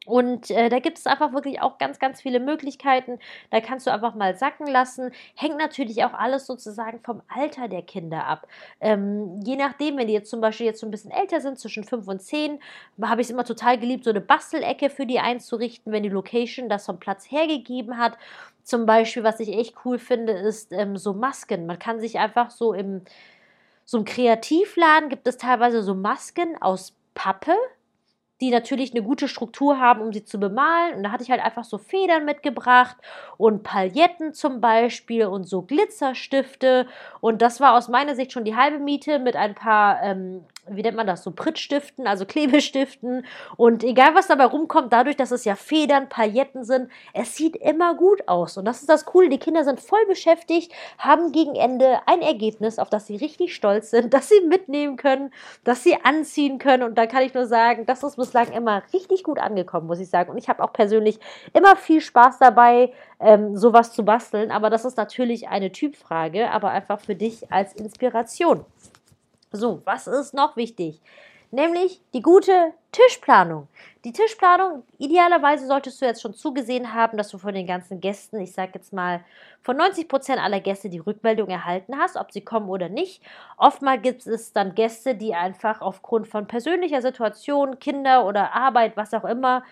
Und 0.06 0.52
äh, 0.52 0.70
da 0.70 0.80
gibt 0.80 0.98
es 0.98 1.08
einfach 1.08 1.34
wirklich 1.34 1.62
auch 1.62 1.78
ganz, 1.78 2.00
ganz 2.00 2.22
viele 2.22 2.40
Möglichkeiten. 2.40 3.20
Da 3.50 3.60
kannst 3.62 3.88
du 3.88 3.92
einfach 3.92 4.16
mal 4.16 4.36
sacken 4.36 4.68
lassen. 4.68 5.12
Hängt 5.36 5.58
natürlich 5.58 6.04
auch 6.04 6.14
alles 6.14 6.46
sozusagen 6.46 7.00
vom 7.02 7.22
Alter 7.28 7.68
der 7.68 7.82
Kinder 7.82 8.26
ab. 8.26 8.48
Ähm, 8.80 9.42
je 9.44 9.56
nachdem, 9.56 9.98
wenn 9.98 10.08
die 10.08 10.14
jetzt 10.14 10.30
zum 10.30 10.42
Beispiel 10.42 10.68
jetzt 10.68 10.80
so 10.80 10.88
ein 10.88 10.92
bisschen 10.92 11.12
älter 11.12 11.42
sind, 11.42 11.60
zwischen 11.60 11.84
5 11.84 12.08
und 12.08 12.22
10, 12.22 12.60
habe 13.02 13.22
ich 13.22 13.28
es 13.28 13.32
immer 13.32 13.46
total 13.46 13.80
geliebt, 13.80 14.04
so 14.04 14.10
eine 14.10 14.22
Bastelecke 14.22 14.90
für 14.90 15.06
die 15.06 15.20
einzurichten, 15.20 15.92
wenn 15.92 16.04
die 16.04 16.10
Location 16.10 16.70
das 16.70 16.86
vom 16.86 17.00
Platz 17.00 17.30
hergegeben 17.30 17.98
hat. 17.98 18.18
Zum 18.64 18.86
Beispiel, 18.86 19.24
was 19.24 19.40
ich 19.40 19.50
echt 19.50 19.76
cool 19.86 20.00
finde, 20.00 20.34
ist 20.34 20.72
ähm, 20.72 20.98
so 20.98 21.14
Masken. 21.14 21.66
Man 21.66 21.80
kann 21.80 22.00
sich 22.00 22.20
einfach 22.20 22.50
so 22.50 22.74
im 22.74 23.02
so 23.86 24.00
im 24.00 24.06
Kreativladen 24.06 25.10
gibt 25.10 25.28
es 25.28 25.38
teilweise 25.38 25.84
so 25.84 25.94
Masken 25.94 26.60
aus 26.60 26.94
Pappe, 27.14 27.56
die 28.42 28.52
natürlich 28.52 28.92
eine 28.92 29.04
gute 29.04 29.28
Struktur 29.28 29.80
haben, 29.80 30.02
um 30.02 30.12
sie 30.12 30.26
zu 30.26 30.40
bemalen. 30.40 30.96
Und 30.96 31.04
da 31.04 31.12
hatte 31.12 31.24
ich 31.24 31.32
halt 31.32 31.44
einfach 31.44 31.64
so 31.64 31.78
Federn 31.78 32.26
mitgebracht 32.26 32.98
und 33.38 33.64
Pailletten 33.64 34.34
zum 34.34 34.62
Beispiel 34.62 35.26
und 35.26 35.46
so 35.46 35.62
Glitzerstifte. 35.62 36.88
Und 37.22 37.42
das 37.42 37.60
war 37.60 37.78
aus 37.78 37.88
meiner 37.88 38.16
Sicht 38.16 38.32
schon 38.32 38.46
die 38.46 38.56
halbe 38.56 38.80
Miete 38.80 39.20
mit 39.20 39.36
ein 39.36 39.56
paar 39.56 40.02
ähm, 40.04 40.46
wie 40.68 40.82
nennt 40.82 40.98
man 40.98 41.08
das, 41.08 41.24
so 41.24 41.32
Prittstiften, 41.32 42.08
also 42.08 42.26
Klebestiften. 42.26 43.26
Und 43.58 43.84
egal, 43.84 44.16
was 44.16 44.28
dabei 44.28 44.46
rumkommt, 44.46 44.92
dadurch, 44.92 45.16
dass 45.16 45.32
es 45.32 45.46
ja 45.46 45.56
Federn, 45.56 46.10
Pailletten 46.10 46.64
sind, 46.64 46.90
es 47.14 47.36
sieht 47.36 47.56
immer 47.56 47.96
gut 47.96 48.28
aus. 48.28 48.58
Und 48.58 48.66
das 48.66 48.82
ist 48.82 48.90
das 48.90 49.06
Coole. 49.06 49.30
Die 49.30 49.38
Kinder 49.38 49.64
sind 49.64 49.80
voll 49.80 50.06
beschäftigt, 50.08 50.72
haben 50.98 51.32
gegen 51.32 51.56
Ende 51.56 52.00
ein 52.08 52.22
Ergebnis, 52.22 52.80
auf 52.80 52.90
das 52.90 53.08
sie 53.08 53.16
richtig 53.16 53.54
stolz 53.54 53.92
sind, 53.92 54.14
das 54.14 54.30
sie 54.30 54.42
mitnehmen 54.42 54.98
können, 54.98 55.32
das 55.64 55.84
sie 55.84 55.98
anziehen 56.04 56.58
können. 56.58 56.84
Und 56.84 56.98
da 56.98 57.06
kann 57.06 57.24
ich 57.24 57.34
nur 57.34 57.46
sagen, 57.46 57.86
das 57.86 58.04
ist 58.04 58.18
bislang 58.26 58.52
immer 58.52 58.82
richtig 58.94 59.24
gut 59.24 59.40
angekommen, 59.40 59.88
muss 59.88 60.00
ich 60.00 60.10
sagen. 60.10 60.32
Und 60.32 60.38
ich 60.38 60.50
habe 60.50 60.64
auch 60.64 60.74
persönlich 60.74 61.20
immer 61.54 61.76
viel 61.76 62.02
Spaß 62.02 62.40
dabei, 62.40 62.92
ähm, 63.20 63.56
sowas 63.56 63.94
zu 63.94 64.04
basteln. 64.04 64.52
Aber 64.52 64.70
das 64.70 64.86
ist 64.86 64.98
natürlich 64.98 65.48
eine 65.48 65.72
Typfrage, 65.72 66.50
aber 66.50 66.72
einfach 66.72 67.00
für 67.00 67.16
dich 67.16 67.52
als 67.52 67.74
Inspiration. 67.74 68.66
So, 69.52 69.82
was 69.86 70.08
ist 70.08 70.34
noch 70.34 70.58
wichtig? 70.58 71.02
Nämlich 71.52 72.02
die 72.14 72.22
gute 72.22 72.74
Tischplanung. 72.92 73.68
Die 74.04 74.14
Tischplanung, 74.14 74.84
idealerweise 75.00 75.66
solltest 75.68 76.02
du 76.02 76.06
jetzt 76.06 76.22
schon 76.22 76.34
zugesehen 76.34 76.94
haben, 76.94 77.18
dass 77.18 77.30
du 77.30 77.38
von 77.38 77.54
den 77.54 77.66
ganzen 77.66 78.00
Gästen, 78.00 78.40
ich 78.40 78.54
sage 78.54 78.74
jetzt 78.76 78.94
mal, 78.94 79.24
von 79.64 79.76
90 79.78 80.08
Prozent 80.08 80.40
aller 80.40 80.60
Gäste 80.60 80.90
die 80.90 81.00
Rückmeldung 81.00 81.50
erhalten 81.50 81.98
hast, 81.98 82.16
ob 82.16 82.32
sie 82.32 82.42
kommen 82.42 82.70
oder 82.70 82.88
nicht. 82.88 83.22
Oftmals 83.58 84.04
gibt 84.04 84.28
es 84.28 84.54
dann 84.54 84.76
Gäste, 84.76 85.16
die 85.16 85.34
einfach 85.34 85.82
aufgrund 85.82 86.28
von 86.28 86.48
persönlicher 86.48 87.02
Situation, 87.02 87.80
Kinder 87.80 88.26
oder 88.26 88.54
Arbeit, 88.54 88.96
was 88.96 89.14
auch 89.14 89.26
immer, 89.26 89.64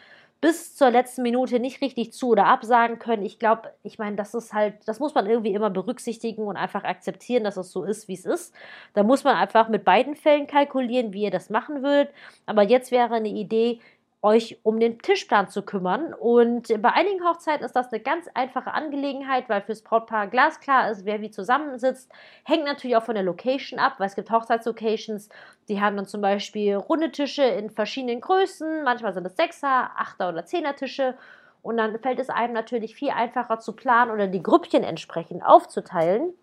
bis 0.43 0.75
zur 0.75 0.91
letzten 0.91 1.21
Minute 1.21 1.57
nicht 1.57 1.79
richtig 1.79 2.11
zu 2.11 2.27
oder 2.31 2.47
absagen 2.47 2.99
können. 2.99 3.23
Ich 3.23 3.39
glaube, 3.39 3.71
ich 3.81 3.97
meine, 3.97 4.17
das 4.17 4.33
ist 4.33 4.51
halt, 4.51 4.75
das 4.85 4.99
muss 4.99 5.15
man 5.15 5.25
irgendwie 5.25 5.53
immer 5.53 5.69
berücksichtigen 5.69 6.43
und 6.43 6.57
einfach 6.57 6.83
akzeptieren, 6.83 7.45
dass 7.45 7.55
es 7.55 7.71
so 7.71 7.85
ist, 7.85 8.09
wie 8.09 8.13
es 8.15 8.25
ist. 8.25 8.53
Da 8.93 9.03
muss 9.03 9.23
man 9.23 9.37
einfach 9.37 9.69
mit 9.69 9.85
beiden 9.85 10.17
Fällen 10.17 10.45
kalkulieren, 10.45 11.13
wie 11.13 11.23
ihr 11.23 11.31
das 11.31 11.49
machen 11.49 11.81
würdet. 11.81 12.13
Aber 12.45 12.61
jetzt 12.61 12.91
wäre 12.91 13.13
eine 13.13 13.29
Idee, 13.29 13.79
euch 14.23 14.57
um 14.63 14.79
den 14.79 14.99
Tischplan 14.99 15.49
zu 15.49 15.61
kümmern. 15.61 16.13
Und 16.13 16.69
bei 16.81 16.93
einigen 16.93 17.23
Hochzeiten 17.23 17.65
ist 17.65 17.75
das 17.75 17.91
eine 17.91 18.01
ganz 18.01 18.27
einfache 18.33 18.73
Angelegenheit, 18.73 19.49
weil 19.49 19.61
fürs 19.61 19.81
Brautpaar 19.81 20.27
glasklar 20.27 20.89
ist, 20.89 21.05
wer 21.05 21.21
wie 21.21 21.29
zusammensitzt. 21.29 22.09
Hängt 22.45 22.63
natürlich 22.63 22.95
auch 22.95 23.03
von 23.03 23.15
der 23.15 23.23
Location 23.23 23.79
ab, 23.79 23.95
weil 23.97 24.07
es 24.07 24.15
gibt 24.15 24.31
Hochzeitslocations, 24.31 25.29
die 25.67 25.81
haben 25.81 25.97
dann 25.97 26.07
zum 26.07 26.21
Beispiel 26.21 26.75
runde 26.75 27.11
Tische 27.11 27.43
in 27.43 27.69
verschiedenen 27.69 28.21
Größen. 28.21 28.83
Manchmal 28.83 29.13
sind 29.13 29.27
es 29.27 29.35
Sechser, 29.35 29.91
Achter 29.97 30.29
oder 30.29 30.45
Zehner 30.45 30.75
Tische. 30.75 31.15
Und 31.61 31.77
dann 31.77 31.97
fällt 31.99 32.19
es 32.19 32.29
einem 32.29 32.53
natürlich 32.53 32.95
viel 32.95 33.09
einfacher 33.09 33.59
zu 33.59 33.73
planen 33.73 34.11
oder 34.11 34.27
die 34.27 34.43
Grüppchen 34.43 34.83
entsprechend 34.83 35.43
aufzuteilen. 35.45 36.33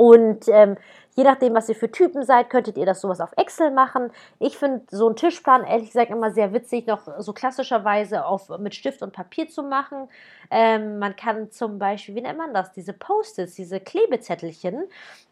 Und 0.00 0.48
ähm, 0.48 0.78
je 1.14 1.24
nachdem, 1.24 1.54
was 1.54 1.68
ihr 1.68 1.74
für 1.74 1.90
Typen 1.90 2.24
seid, 2.24 2.48
könntet 2.48 2.78
ihr 2.78 2.86
das 2.86 3.02
sowas 3.02 3.20
auf 3.20 3.32
Excel 3.36 3.70
machen. 3.70 4.10
Ich 4.38 4.56
finde 4.56 4.84
so 4.90 5.08
einen 5.08 5.16
Tischplan, 5.16 5.62
ehrlich 5.62 5.88
gesagt, 5.88 6.10
immer 6.10 6.30
sehr 6.30 6.54
witzig, 6.54 6.86
noch 6.86 7.02
so 7.18 7.34
klassischerweise 7.34 8.24
auf, 8.24 8.48
mit 8.60 8.74
Stift 8.74 9.02
und 9.02 9.12
Papier 9.12 9.50
zu 9.50 9.62
machen. 9.62 10.08
Ähm, 10.50 10.98
man 10.98 11.16
kann 11.16 11.50
zum 11.50 11.78
Beispiel, 11.78 12.14
wie 12.14 12.22
nennt 12.22 12.38
man 12.38 12.54
das, 12.54 12.72
diese 12.72 12.94
Post-its, 12.94 13.56
diese 13.56 13.78
Klebezettelchen, 13.78 14.84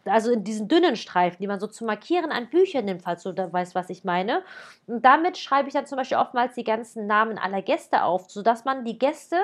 also 0.05 0.33
in 0.33 0.45
diesen 0.45 0.69
dünnen 0.69 0.97
Streifen, 0.97 1.39
die 1.41 1.47
man 1.47 1.61
so 1.61 1.67
zu 1.67 1.87
markieren 1.87 2.31
an 2.31 2.51
Büchern 2.51 2.85
nimmt, 2.85 3.01
falls 3.01 3.23
du 3.23 3.33
da 3.33 3.51
weißt, 3.51 3.75
was 3.75 3.89
ich 3.89 4.05
meine. 4.05 4.43
Und 4.87 5.03
damit 5.03 5.39
schreibe 5.39 5.69
ich 5.69 5.73
dann 5.73 5.87
zum 5.87 5.97
Beispiel 5.97 6.19
oftmals 6.19 6.57
die 6.57 6.65
ganzen 6.65 7.07
Namen 7.07 7.39
aller 7.39 7.63
Gäste 7.63 8.03
auf, 8.03 8.31
sodass 8.31 8.67
man 8.67 8.85
die 8.85 8.99
Gäste 8.99 9.37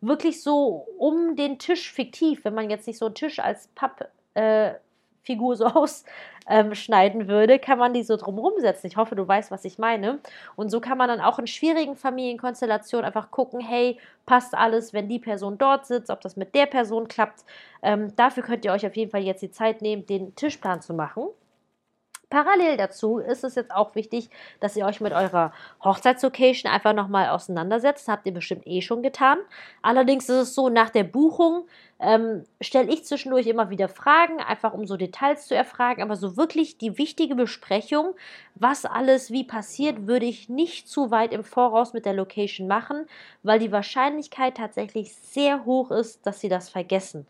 wirklich 0.00 0.40
so 0.40 0.86
um 0.98 1.34
den 1.34 1.58
Tisch 1.58 1.92
fiktiv, 1.92 2.44
wenn 2.44 2.54
man 2.54 2.70
jetzt 2.70 2.86
nicht 2.86 3.00
so 3.00 3.06
einen 3.06 3.16
Tisch 3.16 3.40
als 3.40 3.66
Papp 3.74 4.08
äh, 4.38 4.74
Figur 5.22 5.56
so 5.56 5.66
ausschneiden 6.46 7.20
ähm, 7.22 7.28
würde, 7.28 7.58
kann 7.58 7.78
man 7.78 7.92
die 7.92 8.02
so 8.02 8.16
drumherum 8.16 8.54
setzen. 8.58 8.86
Ich 8.86 8.96
hoffe, 8.96 9.14
du 9.14 9.28
weißt, 9.28 9.50
was 9.50 9.64
ich 9.64 9.78
meine. 9.78 10.20
Und 10.56 10.70
so 10.70 10.80
kann 10.80 10.96
man 10.96 11.08
dann 11.08 11.20
auch 11.20 11.38
in 11.38 11.46
schwierigen 11.46 11.96
Familienkonstellationen 11.96 13.04
einfach 13.04 13.30
gucken, 13.30 13.60
hey, 13.60 13.98
passt 14.24 14.54
alles, 14.54 14.94
wenn 14.94 15.08
die 15.08 15.18
Person 15.18 15.58
dort 15.58 15.86
sitzt, 15.86 16.10
ob 16.10 16.22
das 16.22 16.36
mit 16.36 16.54
der 16.54 16.66
Person 16.66 17.08
klappt. 17.08 17.44
Ähm, 17.82 18.14
dafür 18.16 18.42
könnt 18.42 18.64
ihr 18.64 18.72
euch 18.72 18.86
auf 18.86 18.96
jeden 18.96 19.10
Fall 19.10 19.22
jetzt 19.22 19.42
die 19.42 19.50
Zeit 19.50 19.82
nehmen, 19.82 20.06
den 20.06 20.34
Tischplan 20.34 20.80
zu 20.80 20.94
machen. 20.94 21.28
Parallel 22.30 22.76
dazu 22.76 23.18
ist 23.18 23.42
es 23.42 23.54
jetzt 23.54 23.70
auch 23.70 23.94
wichtig, 23.94 24.28
dass 24.60 24.76
ihr 24.76 24.84
euch 24.84 25.00
mit 25.00 25.14
eurer 25.14 25.52
Hochzeitslocation 25.82 26.70
einfach 26.70 26.92
nochmal 26.92 27.30
auseinandersetzt. 27.30 28.06
Das 28.06 28.12
habt 28.12 28.26
ihr 28.26 28.34
bestimmt 28.34 28.66
eh 28.66 28.82
schon 28.82 29.02
getan. 29.02 29.38
Allerdings 29.80 30.28
ist 30.28 30.36
es 30.36 30.54
so, 30.54 30.68
nach 30.68 30.90
der 30.90 31.04
Buchung 31.04 31.66
ähm, 32.00 32.44
stelle 32.60 32.92
ich 32.92 33.04
zwischendurch 33.04 33.46
immer 33.46 33.70
wieder 33.70 33.88
Fragen, 33.88 34.40
einfach 34.40 34.72
um 34.72 34.86
so 34.86 34.96
Details 34.96 35.46
zu 35.46 35.54
erfragen. 35.54 36.02
Aber 36.02 36.16
so 36.16 36.36
wirklich 36.36 36.78
die 36.78 36.96
wichtige 36.96 37.34
Besprechung, 37.34 38.14
was 38.54 38.84
alles 38.84 39.30
wie 39.30 39.44
passiert, 39.44 40.06
würde 40.06 40.26
ich 40.26 40.48
nicht 40.48 40.88
zu 40.88 41.10
weit 41.10 41.32
im 41.32 41.44
Voraus 41.44 41.92
mit 41.92 42.04
der 42.06 42.14
Location 42.14 42.68
machen, 42.68 43.06
weil 43.42 43.58
die 43.58 43.72
Wahrscheinlichkeit 43.72 44.56
tatsächlich 44.56 45.14
sehr 45.14 45.64
hoch 45.64 45.90
ist, 45.90 46.24
dass 46.26 46.40
sie 46.40 46.48
das 46.48 46.68
vergessen. 46.68 47.26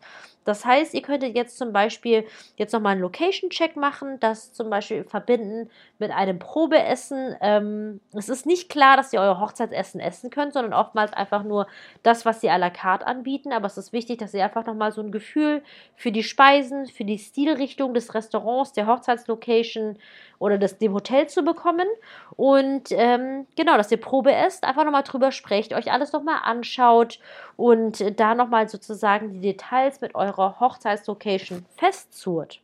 Das 0.49 0.65
heißt, 0.65 0.95
ihr 0.95 1.03
könntet 1.03 1.35
jetzt 1.35 1.59
zum 1.59 1.73
Beispiel 1.73 2.25
jetzt 2.55 2.73
nochmal 2.73 2.93
einen 2.93 3.01
Location-Check 3.01 3.75
machen, 3.75 4.19
das 4.19 4.51
zum 4.51 4.71
Beispiel 4.71 5.03
verbinden 5.03 5.69
mit 5.99 6.09
einem 6.09 6.39
Probeessen. 6.39 7.35
Ähm, 7.41 7.99
es 8.13 8.29
ist 8.29 8.47
nicht 8.47 8.67
klar, 8.67 8.97
dass 8.97 9.13
ihr 9.13 9.21
euer 9.21 9.39
Hochzeitsessen 9.39 9.99
essen 9.99 10.31
könnt, 10.31 10.53
sondern 10.53 10.73
oftmals 10.73 11.13
einfach 11.13 11.43
nur 11.43 11.67
das, 12.01 12.25
was 12.25 12.41
sie 12.41 12.49
à 12.49 12.57
la 12.57 12.71
carte 12.71 13.05
anbieten. 13.05 13.53
Aber 13.53 13.67
es 13.67 13.77
ist 13.77 13.93
wichtig, 13.93 14.17
dass 14.17 14.33
ihr 14.33 14.43
einfach 14.43 14.58
einfach 14.59 14.71
nochmal 14.71 14.91
so 14.91 15.01
ein 15.01 15.11
Gefühl 15.11 15.63
für 15.95 16.11
die 16.11 16.23
Speisen, 16.23 16.85
für 16.87 17.03
die 17.03 17.17
Stilrichtung 17.17 17.93
des 17.93 18.13
Restaurants, 18.13 18.73
der 18.73 18.87
Hochzeitslocation 18.87 19.97
oder 20.39 20.57
des, 20.57 20.77
dem 20.77 20.93
Hotel 20.93 21.27
zu 21.27 21.43
bekommen. 21.43 21.87
Und 22.35 22.91
ähm, 22.91 23.47
genau, 23.55 23.77
dass 23.77 23.91
ihr 23.91 23.99
Probe 23.99 24.33
esst, 24.33 24.63
einfach 24.63 24.83
nochmal 24.83 25.03
drüber 25.03 25.31
sprecht, 25.31 25.73
euch 25.73 25.91
alles 25.91 26.13
nochmal 26.13 26.41
anschaut 26.43 27.19
und 27.55 28.19
da 28.19 28.35
nochmal 28.35 28.69
sozusagen 28.69 29.33
die 29.33 29.41
Details 29.41 30.01
mit 30.01 30.15
eurer 30.15 30.59
Hochzeitslocation 30.59 31.65
festzurrt. 31.77 32.61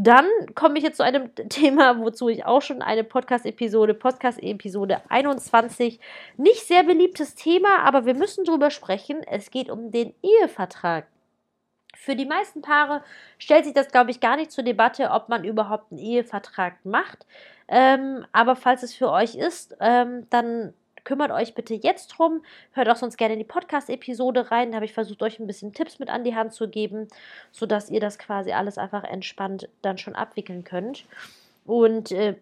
Dann 0.00 0.28
komme 0.54 0.78
ich 0.78 0.84
jetzt 0.84 0.98
zu 0.98 1.02
einem 1.02 1.34
Thema, 1.48 1.98
wozu 1.98 2.28
ich 2.28 2.44
auch 2.46 2.62
schon 2.62 2.82
eine 2.82 3.02
Podcast-Episode, 3.02 3.94
Podcast-Episode 3.94 5.02
21, 5.08 5.98
nicht 6.36 6.68
sehr 6.68 6.84
beliebtes 6.84 7.34
Thema, 7.34 7.80
aber 7.80 8.06
wir 8.06 8.14
müssen 8.14 8.44
drüber 8.44 8.70
sprechen. 8.70 9.24
Es 9.24 9.50
geht 9.50 9.68
um 9.68 9.90
den 9.90 10.14
Ehevertrag. 10.22 11.08
Für 11.96 12.14
die 12.14 12.26
meisten 12.26 12.62
Paare 12.62 13.02
stellt 13.38 13.64
sich 13.64 13.74
das, 13.74 13.88
glaube 13.88 14.12
ich, 14.12 14.20
gar 14.20 14.36
nicht 14.36 14.52
zur 14.52 14.62
Debatte, 14.62 15.10
ob 15.10 15.28
man 15.28 15.42
überhaupt 15.42 15.90
einen 15.90 15.98
Ehevertrag 15.98 16.74
macht. 16.84 17.26
Ähm, 17.66 18.24
aber 18.30 18.54
falls 18.54 18.84
es 18.84 18.94
für 18.94 19.10
euch 19.10 19.34
ist, 19.34 19.76
ähm, 19.80 20.28
dann 20.30 20.74
kümmert 21.08 21.30
euch 21.30 21.54
bitte 21.54 21.72
jetzt 21.72 22.08
drum. 22.08 22.42
Hört 22.72 22.90
auch 22.90 22.96
sonst 22.96 23.16
gerne 23.16 23.32
in 23.32 23.38
die 23.38 23.46
Podcast-Episode 23.46 24.50
rein. 24.50 24.70
Da 24.70 24.76
habe 24.76 24.84
ich 24.84 24.92
versucht, 24.92 25.22
euch 25.22 25.38
ein 25.38 25.46
bisschen 25.46 25.72
Tipps 25.72 25.98
mit 25.98 26.10
an 26.10 26.22
die 26.22 26.34
Hand 26.34 26.52
zu 26.52 26.68
geben, 26.68 27.08
sodass 27.50 27.88
ihr 27.88 27.98
das 27.98 28.18
quasi 28.18 28.52
alles 28.52 28.76
einfach 28.76 29.04
entspannt 29.04 29.70
dann 29.80 29.96
schon 29.96 30.14
abwickeln 30.14 30.64
könnt. 30.64 31.06
Und 31.64 32.12
äh, 32.12 32.36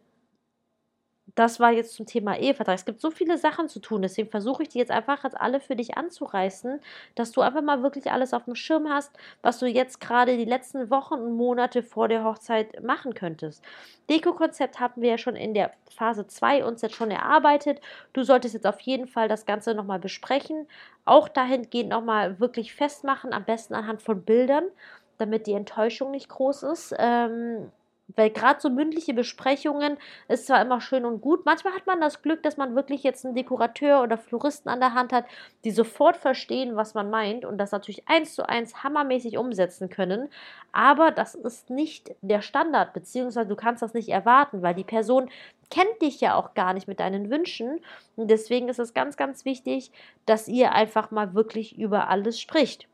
das 1.36 1.60
war 1.60 1.70
jetzt 1.70 1.94
zum 1.94 2.06
Thema 2.06 2.36
Ehevertrag. 2.38 2.74
Es 2.74 2.86
gibt 2.86 3.00
so 3.00 3.10
viele 3.10 3.36
Sachen 3.36 3.68
zu 3.68 3.78
tun, 3.78 4.02
deswegen 4.02 4.30
versuche 4.30 4.62
ich 4.62 4.70
die 4.70 4.78
jetzt 4.78 4.90
einfach 4.90 5.22
jetzt 5.22 5.38
alle 5.38 5.60
für 5.60 5.76
dich 5.76 5.96
anzureißen, 5.96 6.80
dass 7.14 7.30
du 7.30 7.42
einfach 7.42 7.60
mal 7.62 7.82
wirklich 7.82 8.10
alles 8.10 8.32
auf 8.32 8.46
dem 8.46 8.54
Schirm 8.54 8.88
hast, 8.88 9.12
was 9.42 9.58
du 9.58 9.66
jetzt 9.66 10.00
gerade 10.00 10.38
die 10.38 10.46
letzten 10.46 10.90
Wochen 10.90 11.14
und 11.14 11.36
Monate 11.36 11.82
vor 11.82 12.08
der 12.08 12.24
Hochzeit 12.24 12.82
machen 12.82 13.12
könntest. 13.12 13.62
Deko-Konzept 14.08 14.80
haben 14.80 15.02
wir 15.02 15.10
ja 15.10 15.18
schon 15.18 15.36
in 15.36 15.52
der 15.52 15.72
Phase 15.94 16.26
2 16.26 16.64
uns 16.64 16.80
jetzt 16.80 16.94
schon 16.94 17.10
erarbeitet. 17.10 17.82
Du 18.14 18.22
solltest 18.22 18.54
jetzt 18.54 18.66
auf 18.66 18.80
jeden 18.80 19.06
Fall 19.06 19.28
das 19.28 19.44
Ganze 19.44 19.74
nochmal 19.74 19.98
besprechen. 19.98 20.66
Auch 21.04 21.28
dahingehend 21.28 21.90
nochmal 21.90 22.40
wirklich 22.40 22.74
festmachen, 22.74 23.34
am 23.34 23.44
besten 23.44 23.74
anhand 23.74 24.00
von 24.00 24.22
Bildern, 24.22 24.64
damit 25.18 25.46
die 25.46 25.52
Enttäuschung 25.52 26.12
nicht 26.12 26.30
groß 26.30 26.62
ist. 26.62 26.94
Ähm, 26.98 27.70
weil 28.14 28.30
gerade 28.30 28.60
so 28.60 28.70
mündliche 28.70 29.14
Besprechungen 29.14 29.96
ist 30.28 30.46
zwar 30.46 30.62
immer 30.62 30.80
schön 30.80 31.04
und 31.04 31.20
gut, 31.20 31.44
manchmal 31.44 31.74
hat 31.74 31.86
man 31.86 32.00
das 32.00 32.22
Glück, 32.22 32.42
dass 32.42 32.56
man 32.56 32.76
wirklich 32.76 33.02
jetzt 33.02 33.24
einen 33.24 33.34
Dekorateur 33.34 34.02
oder 34.02 34.16
Floristen 34.16 34.70
an 34.70 34.80
der 34.80 34.94
Hand 34.94 35.12
hat, 35.12 35.24
die 35.64 35.72
sofort 35.72 36.16
verstehen, 36.16 36.76
was 36.76 36.94
man 36.94 37.10
meint 37.10 37.44
und 37.44 37.58
das 37.58 37.72
natürlich 37.72 38.08
eins 38.08 38.34
zu 38.34 38.48
eins 38.48 38.84
hammermäßig 38.84 39.38
umsetzen 39.38 39.88
können. 39.88 40.28
Aber 40.72 41.10
das 41.10 41.34
ist 41.34 41.70
nicht 41.70 42.14
der 42.20 42.42
Standard, 42.42 42.92
beziehungsweise 42.92 43.48
du 43.48 43.56
kannst 43.56 43.82
das 43.82 43.94
nicht 43.94 44.08
erwarten, 44.08 44.62
weil 44.62 44.74
die 44.74 44.84
Person 44.84 45.28
kennt 45.70 46.00
dich 46.00 46.20
ja 46.20 46.34
auch 46.36 46.54
gar 46.54 46.74
nicht 46.74 46.86
mit 46.86 47.00
deinen 47.00 47.30
Wünschen. 47.30 47.80
Und 48.14 48.30
deswegen 48.30 48.68
ist 48.68 48.78
es 48.78 48.94
ganz, 48.94 49.16
ganz 49.16 49.44
wichtig, 49.44 49.90
dass 50.26 50.48
ihr 50.48 50.72
einfach 50.72 51.10
mal 51.10 51.34
wirklich 51.34 51.76
über 51.76 52.08
alles 52.08 52.40
spricht. 52.40 52.88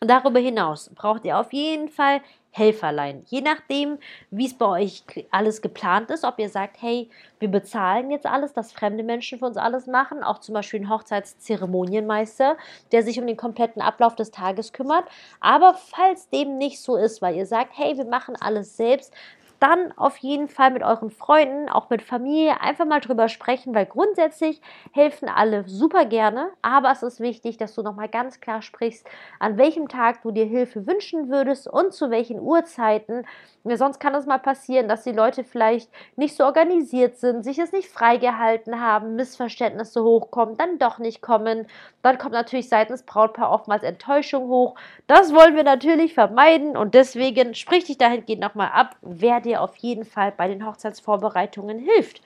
Darüber 0.00 0.40
hinaus 0.40 0.90
braucht 0.92 1.24
ihr 1.24 1.38
auf 1.38 1.52
jeden 1.52 1.88
Fall 1.88 2.22
Helferlein. 2.54 3.24
Je 3.28 3.40
nachdem, 3.40 3.98
wie 4.30 4.44
es 4.44 4.52
bei 4.52 4.66
euch 4.66 5.02
alles 5.30 5.62
geplant 5.62 6.10
ist, 6.10 6.22
ob 6.22 6.38
ihr 6.38 6.50
sagt, 6.50 6.82
hey, 6.82 7.08
wir 7.38 7.48
bezahlen 7.48 8.10
jetzt 8.10 8.26
alles, 8.26 8.52
dass 8.52 8.72
fremde 8.72 9.02
Menschen 9.02 9.38
für 9.38 9.46
uns 9.46 9.56
alles 9.56 9.86
machen, 9.86 10.22
auch 10.22 10.38
zum 10.38 10.54
Beispiel 10.54 10.80
ein 10.80 10.90
Hochzeitszeremonienmeister, 10.90 12.58
der 12.92 13.02
sich 13.02 13.18
um 13.18 13.26
den 13.26 13.38
kompletten 13.38 13.80
Ablauf 13.80 14.16
des 14.16 14.30
Tages 14.30 14.74
kümmert. 14.74 15.06
Aber 15.40 15.74
falls 15.74 16.28
dem 16.28 16.58
nicht 16.58 16.80
so 16.80 16.96
ist, 16.96 17.22
weil 17.22 17.36
ihr 17.36 17.46
sagt, 17.46 17.72
hey, 17.74 17.96
wir 17.96 18.04
machen 18.04 18.36
alles 18.38 18.76
selbst, 18.76 19.14
dann 19.62 19.92
auf 19.96 20.16
jeden 20.18 20.48
Fall 20.48 20.72
mit 20.72 20.82
euren 20.82 21.10
Freunden, 21.10 21.68
auch 21.68 21.88
mit 21.88 22.02
Familie, 22.02 22.60
einfach 22.60 22.84
mal 22.84 22.98
drüber 22.98 23.28
sprechen, 23.28 23.74
weil 23.74 23.86
grundsätzlich 23.86 24.60
helfen 24.92 25.28
alle 25.28 25.68
super 25.68 26.04
gerne, 26.04 26.50
aber 26.62 26.90
es 26.90 27.04
ist 27.04 27.20
wichtig, 27.20 27.58
dass 27.58 27.74
du 27.76 27.82
nochmal 27.82 28.08
ganz 28.08 28.40
klar 28.40 28.60
sprichst, 28.60 29.06
an 29.38 29.58
welchem 29.58 29.86
Tag 29.86 30.22
du 30.22 30.32
dir 30.32 30.46
Hilfe 30.46 30.86
wünschen 30.88 31.28
würdest 31.28 31.68
und 31.68 31.92
zu 31.92 32.10
welchen 32.10 32.40
Uhrzeiten. 32.40 33.24
Sonst 33.64 34.00
kann 34.00 34.16
es 34.16 34.26
mal 34.26 34.38
passieren, 34.38 34.88
dass 34.88 35.04
die 35.04 35.12
Leute 35.12 35.44
vielleicht 35.44 35.88
nicht 36.16 36.36
so 36.36 36.44
organisiert 36.44 37.18
sind, 37.18 37.44
sich 37.44 37.60
es 37.60 37.70
nicht 37.70 37.88
freigehalten 37.88 38.80
haben, 38.80 39.14
Missverständnisse 39.14 40.02
hochkommen, 40.02 40.56
dann 40.56 40.80
doch 40.80 40.98
nicht 40.98 41.22
kommen. 41.22 41.68
Dann 42.02 42.18
kommt 42.18 42.32
natürlich 42.32 42.68
seitens 42.68 43.04
Brautpaar 43.04 43.52
oftmals 43.52 43.84
Enttäuschung 43.84 44.48
hoch. 44.48 44.74
Das 45.06 45.32
wollen 45.32 45.54
wir 45.54 45.62
natürlich 45.62 46.14
vermeiden 46.14 46.76
und 46.76 46.94
deswegen 46.94 47.54
sprich 47.54 47.84
dich 47.84 47.98
dahingehend 47.98 48.42
nochmal 48.42 48.70
ab, 48.74 48.96
wer 49.02 49.40
dir 49.40 49.51
dir 49.52 49.60
auf 49.62 49.76
jeden 49.76 50.04
Fall 50.04 50.32
bei 50.32 50.48
den 50.48 50.66
Hochzeitsvorbereitungen 50.66 51.78
hilft. 51.78 52.22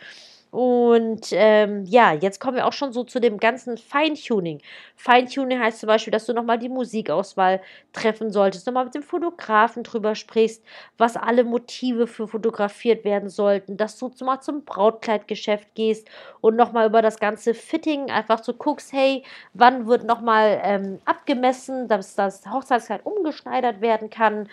Und 0.56 1.28
ähm, 1.32 1.84
ja, 1.84 2.14
jetzt 2.14 2.40
kommen 2.40 2.56
wir 2.56 2.66
auch 2.66 2.72
schon 2.72 2.92
so 2.92 3.04
zu 3.04 3.20
dem 3.20 3.38
ganzen 3.38 3.76
Feintuning. 3.76 4.62
Feintuning 4.94 5.58
heißt 5.60 5.80
zum 5.80 5.88
Beispiel, 5.88 6.12
dass 6.12 6.24
du 6.24 6.32
nochmal 6.32 6.58
die 6.58 6.68
Musikauswahl 6.68 7.60
treffen 7.92 8.30
solltest, 8.30 8.66
nochmal 8.66 8.84
mit 8.84 8.94
dem 8.94 9.02
Fotografen 9.02 9.82
drüber 9.82 10.14
sprichst, 10.14 10.64
was 10.96 11.16
alle 11.16 11.44
Motive 11.44 12.06
für 12.06 12.28
fotografiert 12.28 13.04
werden 13.04 13.28
sollten, 13.28 13.76
dass 13.76 13.98
du 13.98 14.10
mal 14.24 14.40
zum 14.40 14.64
Brautkleidgeschäft 14.64 15.74
gehst 15.74 16.08
und 16.40 16.56
nochmal 16.56 16.88
über 16.88 17.02
das 17.02 17.18
ganze 17.18 17.52
Fitting 17.52 18.10
einfach 18.10 18.42
so 18.42 18.54
guckst, 18.54 18.92
hey, 18.92 19.24
wann 19.52 19.86
wird 19.86 20.04
nochmal 20.04 20.60
ähm, 20.62 21.00
abgemessen, 21.04 21.88
dass 21.88 22.14
das 22.14 22.46
Hochzeitskleid 22.50 23.04
umgeschneidert 23.04 23.80
werden 23.80 24.10
kann 24.10 24.48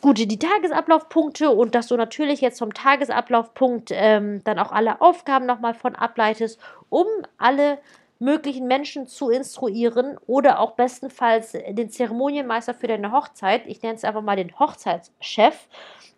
gut, 0.00 0.18
die 0.18 0.38
Tagesablaufpunkte 0.38 1.50
und 1.50 1.74
dass 1.74 1.88
du 1.88 1.96
natürlich 1.96 2.40
jetzt 2.40 2.58
vom 2.58 2.74
Tagesablaufpunkt 2.74 3.90
ähm, 3.92 4.42
dann 4.44 4.58
auch 4.58 4.72
alle 4.72 5.00
Aufgaben 5.00 5.46
nochmal 5.46 5.74
von 5.74 5.94
ableitest, 5.94 6.58
um 6.88 7.06
alle 7.38 7.78
möglichen 8.22 8.68
Menschen 8.68 9.06
zu 9.08 9.30
instruieren 9.30 10.16
oder 10.26 10.60
auch 10.60 10.72
bestenfalls 10.72 11.52
den 11.52 11.90
Zeremonienmeister 11.90 12.72
für 12.72 12.86
deine 12.86 13.10
Hochzeit, 13.10 13.66
ich 13.66 13.82
nenne 13.82 13.96
es 13.96 14.04
einfach 14.04 14.22
mal 14.22 14.36
den 14.36 14.56
Hochzeitschef, 14.58 15.66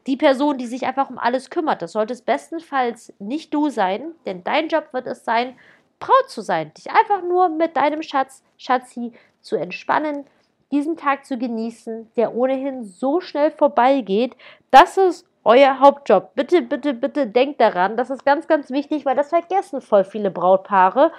die 0.06 0.18
Person, 0.18 0.58
die 0.58 0.66
sich 0.66 0.84
einfach 0.84 1.08
um 1.08 1.18
alles 1.18 1.48
kümmert. 1.48 1.80
Das 1.80 1.92
sollte 1.92 2.12
es 2.12 2.20
bestenfalls 2.20 3.14
nicht 3.18 3.54
du 3.54 3.70
sein, 3.70 4.12
denn 4.26 4.44
dein 4.44 4.68
Job 4.68 4.88
wird 4.92 5.06
es 5.06 5.24
sein, 5.24 5.56
Braut 5.98 6.28
zu 6.28 6.42
sein, 6.42 6.72
dich 6.74 6.90
einfach 6.90 7.22
nur 7.22 7.48
mit 7.48 7.76
deinem 7.76 8.02
Schatz, 8.02 8.42
Schatzi 8.58 9.12
zu 9.40 9.56
entspannen, 9.56 10.26
diesen 10.74 10.96
Tag 10.96 11.24
zu 11.24 11.38
genießen, 11.38 12.10
der 12.16 12.34
ohnehin 12.34 12.82
so 12.82 13.20
schnell 13.20 13.52
vorbeigeht. 13.52 14.36
Das 14.72 14.96
ist 14.96 15.24
euer 15.44 15.78
Hauptjob. 15.78 16.34
Bitte, 16.34 16.62
bitte, 16.62 16.94
bitte 16.94 17.28
denkt 17.28 17.60
daran. 17.60 17.96
Das 17.96 18.10
ist 18.10 18.24
ganz, 18.24 18.48
ganz 18.48 18.70
wichtig, 18.70 19.06
weil 19.06 19.14
das 19.14 19.28
vergessen 19.28 19.80
voll 19.80 20.02
viele 20.02 20.32
Brautpaare. 20.32 21.12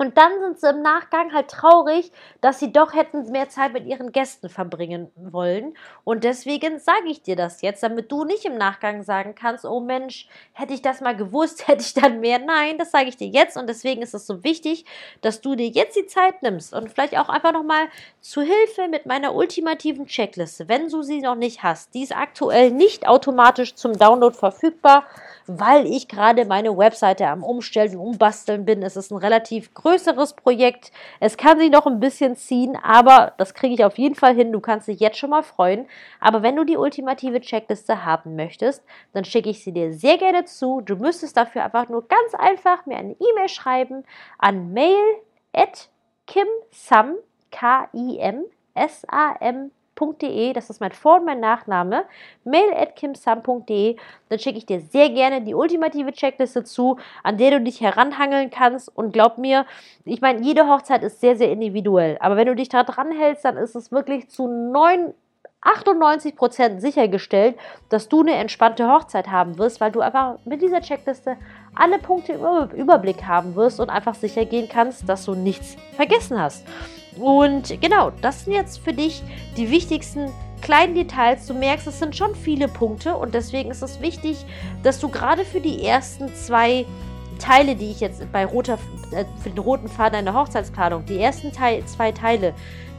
Und 0.00 0.16
dann 0.16 0.30
sind 0.38 0.60
sie 0.60 0.68
im 0.68 0.80
Nachgang 0.80 1.34
halt 1.34 1.48
traurig, 1.48 2.12
dass 2.40 2.60
sie 2.60 2.72
doch 2.72 2.94
hätten 2.94 3.32
mehr 3.32 3.48
Zeit 3.48 3.72
mit 3.72 3.84
ihren 3.84 4.12
Gästen 4.12 4.48
verbringen 4.48 5.10
wollen. 5.16 5.76
Und 6.04 6.22
deswegen 6.22 6.78
sage 6.78 7.08
ich 7.08 7.22
dir 7.22 7.34
das 7.34 7.62
jetzt, 7.62 7.82
damit 7.82 8.12
du 8.12 8.22
nicht 8.22 8.44
im 8.44 8.56
Nachgang 8.56 9.02
sagen 9.02 9.34
kannst, 9.34 9.64
oh 9.64 9.80
Mensch, 9.80 10.28
hätte 10.52 10.72
ich 10.72 10.82
das 10.82 11.00
mal 11.00 11.16
gewusst, 11.16 11.66
hätte 11.66 11.82
ich 11.82 11.94
dann 11.94 12.20
mehr. 12.20 12.38
Nein, 12.38 12.78
das 12.78 12.92
sage 12.92 13.08
ich 13.08 13.16
dir 13.16 13.26
jetzt. 13.26 13.56
Und 13.56 13.66
deswegen 13.68 14.00
ist 14.00 14.14
es 14.14 14.28
so 14.28 14.44
wichtig, 14.44 14.84
dass 15.20 15.40
du 15.40 15.56
dir 15.56 15.66
jetzt 15.66 15.96
die 15.96 16.06
Zeit 16.06 16.42
nimmst 16.42 16.72
und 16.74 16.90
vielleicht 16.92 17.18
auch 17.18 17.28
einfach 17.28 17.52
nochmal 17.52 17.88
zu 18.20 18.40
Hilfe 18.40 18.86
mit 18.88 19.04
meiner 19.04 19.34
ultimativen 19.34 20.06
Checkliste, 20.06 20.68
wenn 20.68 20.88
du 20.88 21.02
sie 21.02 21.22
noch 21.22 21.34
nicht 21.34 21.64
hast. 21.64 21.92
Die 21.94 22.04
ist 22.04 22.16
aktuell 22.16 22.70
nicht 22.70 23.08
automatisch 23.08 23.74
zum 23.74 23.94
Download 23.94 24.36
verfügbar 24.36 25.06
weil 25.48 25.86
ich 25.86 26.08
gerade 26.08 26.44
meine 26.44 26.76
Webseite 26.76 27.26
am 27.26 27.42
Umstellen 27.42 27.96
Umbasteln 27.96 28.66
bin. 28.66 28.82
Es 28.82 28.96
ist 28.96 29.10
ein 29.10 29.16
relativ 29.16 29.72
größeres 29.72 29.87
Projekt. 30.34 30.92
Es 31.20 31.36
kann 31.36 31.58
sich 31.58 31.70
noch 31.70 31.86
ein 31.86 32.00
bisschen 32.00 32.36
ziehen, 32.36 32.76
aber 32.82 33.32
das 33.38 33.54
kriege 33.54 33.74
ich 33.74 33.84
auf 33.84 33.98
jeden 33.98 34.14
Fall 34.14 34.34
hin. 34.34 34.52
Du 34.52 34.60
kannst 34.60 34.88
dich 34.88 35.00
jetzt 35.00 35.18
schon 35.18 35.30
mal 35.30 35.42
freuen. 35.42 35.86
Aber 36.20 36.42
wenn 36.42 36.56
du 36.56 36.64
die 36.64 36.76
ultimative 36.76 37.40
Checkliste 37.40 38.04
haben 38.04 38.36
möchtest, 38.36 38.84
dann 39.12 39.24
schicke 39.24 39.50
ich 39.50 39.64
sie 39.64 39.72
dir 39.72 39.92
sehr 39.92 40.18
gerne 40.18 40.44
zu. 40.44 40.80
Du 40.80 40.96
müsstest 40.96 41.36
dafür 41.36 41.64
einfach 41.64 41.88
nur 41.88 42.06
ganz 42.06 42.34
einfach 42.34 42.86
mir 42.86 42.96
eine 42.96 43.12
E-Mail 43.12 43.48
schreiben 43.48 44.04
an 44.38 44.72
mail 44.72 45.16
at 45.52 45.88
kimsam, 46.26 47.14
K-I-M, 47.50 48.44
S-A-M 48.74 49.70
kimsam.de, 49.98 50.52
das 50.52 50.70
ist 50.70 50.80
mein 50.80 50.92
Vor- 50.92 51.16
und 51.16 51.24
mein 51.24 51.40
Nachname, 51.40 52.04
mail 52.44 52.72
at 52.74 52.96
kimsam.de, 52.96 53.96
dann 54.28 54.38
schicke 54.38 54.58
ich 54.58 54.66
dir 54.66 54.80
sehr 54.80 55.10
gerne 55.10 55.42
die 55.42 55.54
ultimative 55.54 56.12
Checkliste 56.12 56.64
zu, 56.64 56.98
an 57.22 57.36
der 57.36 57.52
du 57.52 57.60
dich 57.60 57.80
heranhangeln 57.80 58.50
kannst. 58.50 58.94
Und 58.96 59.12
glaub 59.12 59.38
mir, 59.38 59.66
ich 60.04 60.20
meine, 60.20 60.40
jede 60.40 60.68
Hochzeit 60.68 61.02
ist 61.02 61.20
sehr, 61.20 61.36
sehr 61.36 61.50
individuell, 61.50 62.16
aber 62.20 62.36
wenn 62.36 62.46
du 62.46 62.54
dich 62.54 62.68
da 62.68 62.84
dran 62.84 63.12
hältst, 63.12 63.44
dann 63.44 63.56
ist 63.56 63.74
es 63.74 63.92
wirklich 63.92 64.28
zu 64.28 64.46
9 64.46 65.14
98% 65.76 66.80
sichergestellt, 66.80 67.56
dass 67.88 68.08
du 68.08 68.20
eine 68.20 68.34
entspannte 68.34 68.88
Hochzeit 68.88 69.28
haben 69.28 69.58
wirst, 69.58 69.80
weil 69.80 69.92
du 69.92 70.00
einfach 70.00 70.38
mit 70.44 70.62
dieser 70.62 70.80
Checkliste 70.80 71.36
alle 71.74 71.98
Punkte 71.98 72.32
im 72.32 72.78
Überblick 72.78 73.24
haben 73.24 73.54
wirst 73.54 73.80
und 73.80 73.90
einfach 73.90 74.14
sicher 74.14 74.44
gehen 74.44 74.68
kannst, 74.68 75.08
dass 75.08 75.24
du 75.24 75.34
nichts 75.34 75.76
vergessen 75.96 76.40
hast. 76.40 76.64
Und 77.18 77.80
genau, 77.80 78.10
das 78.22 78.44
sind 78.44 78.54
jetzt 78.54 78.78
für 78.78 78.92
dich 78.92 79.22
die 79.56 79.70
wichtigsten 79.70 80.30
kleinen 80.62 80.94
Details. 80.94 81.46
Du 81.46 81.54
merkst, 81.54 81.86
es 81.86 81.98
sind 81.98 82.16
schon 82.16 82.34
viele 82.34 82.68
Punkte 82.68 83.14
und 83.14 83.34
deswegen 83.34 83.70
ist 83.70 83.82
es 83.82 84.00
wichtig, 84.00 84.44
dass 84.82 85.00
du 85.00 85.08
gerade 85.08 85.44
für 85.44 85.60
die 85.60 85.84
ersten 85.84 86.34
zwei 86.34 86.86
Teile, 87.38 87.76
die 87.76 87.90
ich 87.90 88.00
jetzt 88.00 88.30
bei 88.32 88.44
roter, 88.44 88.78
äh, 89.12 89.24
für 89.42 89.50
den 89.50 89.58
roten 89.58 89.88
Faden 89.88 90.16
einer 90.16 90.34
Hochzeitsplanung, 90.34 91.04
die 91.06 91.20
ersten 91.20 91.52
Teil, 91.52 91.84
zwei 91.86 92.12
Teile, 92.12 92.54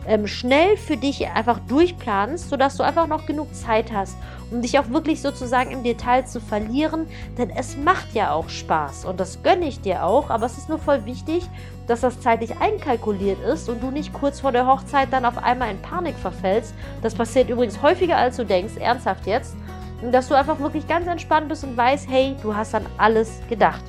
ähm, 0.08 0.28
schnell 0.28 0.78
für 0.78 0.98
dich 0.98 1.28
einfach 1.28 1.60
durchplanst, 1.68 2.50
sodass 2.50 2.78
du 2.78 2.84
einfach 2.84 3.08
noch 3.08 3.26
genug 3.26 3.54
Zeit 3.54 3.92
hast, 3.92 4.18
um 4.52 4.62
dich 4.62 4.80
auch 4.80 4.90
wirklich 4.90 5.22
sozusagen 5.22 5.72
im 5.72 5.84
Detail 5.84 6.26
zu 6.26 6.40
verlieren. 6.40 7.08
Denn 7.38 7.50
es 7.50 7.78
macht 7.78 8.14
ja 8.14 8.32
auch 8.32 8.50
Spaß 8.50 9.06
und 9.06 9.20
das 9.20 9.44
gönne 9.44 9.68
ich 9.68 9.82
dir 9.82 10.04
auch, 10.04 10.30
aber 10.30 10.46
es 10.46 10.58
ist 10.58 10.70
nur 10.70 10.80
voll 10.80 11.06
wichtig, 11.06 11.48
dass 11.88 12.02
das 12.02 12.22
zeitlich 12.22 12.60
einkalkuliert 12.60 13.42
ist 13.42 13.68
und 13.68 13.82
du 13.82 13.90
nicht 13.92 14.14
kurz 14.14 14.42
vor 14.42 14.52
der 14.52 14.68
Hochzeit 14.68 15.12
dann 15.12 15.26
auf 15.26 15.38
einmal 15.38 15.72
in 15.72 15.82
Panik 15.82 16.16
verfällst. 16.16 16.74
Das 17.02 17.16
passiert 17.16 17.50
übrigens 17.50 17.82
häufiger 17.82 18.18
als 18.18 18.38
du 18.38 18.46
denkst, 18.46 18.78
ernsthaft 18.78 19.26
jetzt. 19.26 19.56
Und 20.02 20.14
dass 20.14 20.30
du 20.30 20.36
einfach 20.36 20.60
wirklich 20.60 20.88
ganz 20.88 21.08
entspannt 21.08 21.50
bist 21.50 21.64
und 21.64 21.76
weißt, 21.76 22.08
hey, 22.10 22.36
du 22.42 22.56
hast 22.56 22.74
an 22.74 22.86
alles 22.98 23.42
gedacht. 23.50 23.84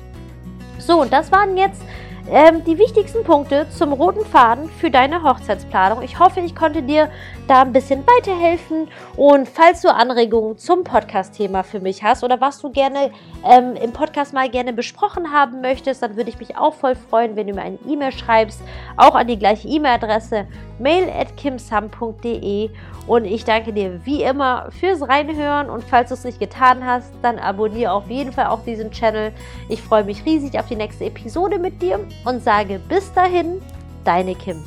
So, 0.77 1.01
und 1.01 1.13
das 1.13 1.31
waren 1.31 1.55
jetzt 1.55 1.81
ähm, 2.31 2.63
die 2.63 2.77
wichtigsten 2.77 3.23
Punkte 3.23 3.67
zum 3.69 3.91
roten 3.91 4.25
Faden 4.25 4.69
für 4.69 4.89
deine 4.89 5.21
Hochzeitsplanung. 5.21 6.01
Ich 6.01 6.17
hoffe, 6.17 6.39
ich 6.39 6.55
konnte 6.55 6.81
dir 6.81 7.09
da 7.47 7.61
ein 7.61 7.73
bisschen 7.73 8.05
weiterhelfen. 8.07 8.87
Und 9.17 9.49
falls 9.49 9.81
du 9.81 9.93
Anregungen 9.93 10.57
zum 10.57 10.85
Podcast-Thema 10.85 11.63
für 11.63 11.81
mich 11.81 12.03
hast 12.03 12.23
oder 12.23 12.39
was 12.39 12.59
du 12.59 12.71
gerne 12.71 13.11
ähm, 13.43 13.75
im 13.75 13.91
Podcast 13.91 14.33
mal 14.33 14.49
gerne 14.49 14.71
besprochen 14.71 15.33
haben 15.33 15.59
möchtest, 15.59 16.01
dann 16.01 16.15
würde 16.15 16.29
ich 16.29 16.39
mich 16.39 16.57
auch 16.57 16.73
voll 16.73 16.95
freuen, 16.95 17.35
wenn 17.35 17.47
du 17.47 17.53
mir 17.53 17.63
eine 17.63 17.79
E-Mail 17.85 18.13
schreibst, 18.13 18.61
auch 18.95 19.15
an 19.15 19.27
die 19.27 19.37
gleiche 19.37 19.67
E-Mail-Adresse 19.67 20.47
mail 20.79 21.09
at 21.09 21.35
kimsam.de. 21.37 22.69
Und 23.07 23.25
ich 23.25 23.43
danke 23.43 23.73
dir 23.73 23.99
wie 24.05 24.23
immer 24.23 24.69
fürs 24.71 25.01
Reinhören 25.01 25.69
und 25.69 25.83
falls 25.83 26.09
du 26.09 26.13
es 26.13 26.23
nicht 26.23 26.39
getan 26.39 26.85
hast, 26.85 27.11
dann 27.21 27.39
abonniere 27.39 27.91
auf 27.91 28.09
jeden 28.09 28.31
Fall 28.31 28.45
auch 28.45 28.63
diesen 28.63 28.91
Channel. 28.91 29.33
Ich 29.69 29.81
freue 29.81 30.03
mich 30.03 30.23
riesig 30.25 30.57
auf 30.59 30.67
die 30.67 30.75
nächste 30.75 31.05
Episode 31.05 31.57
mit 31.57 31.81
dir 31.81 31.99
und 32.25 32.43
sage 32.43 32.79
bis 32.79 33.11
dahin, 33.13 33.61
deine 34.03 34.35
Kim. 34.35 34.63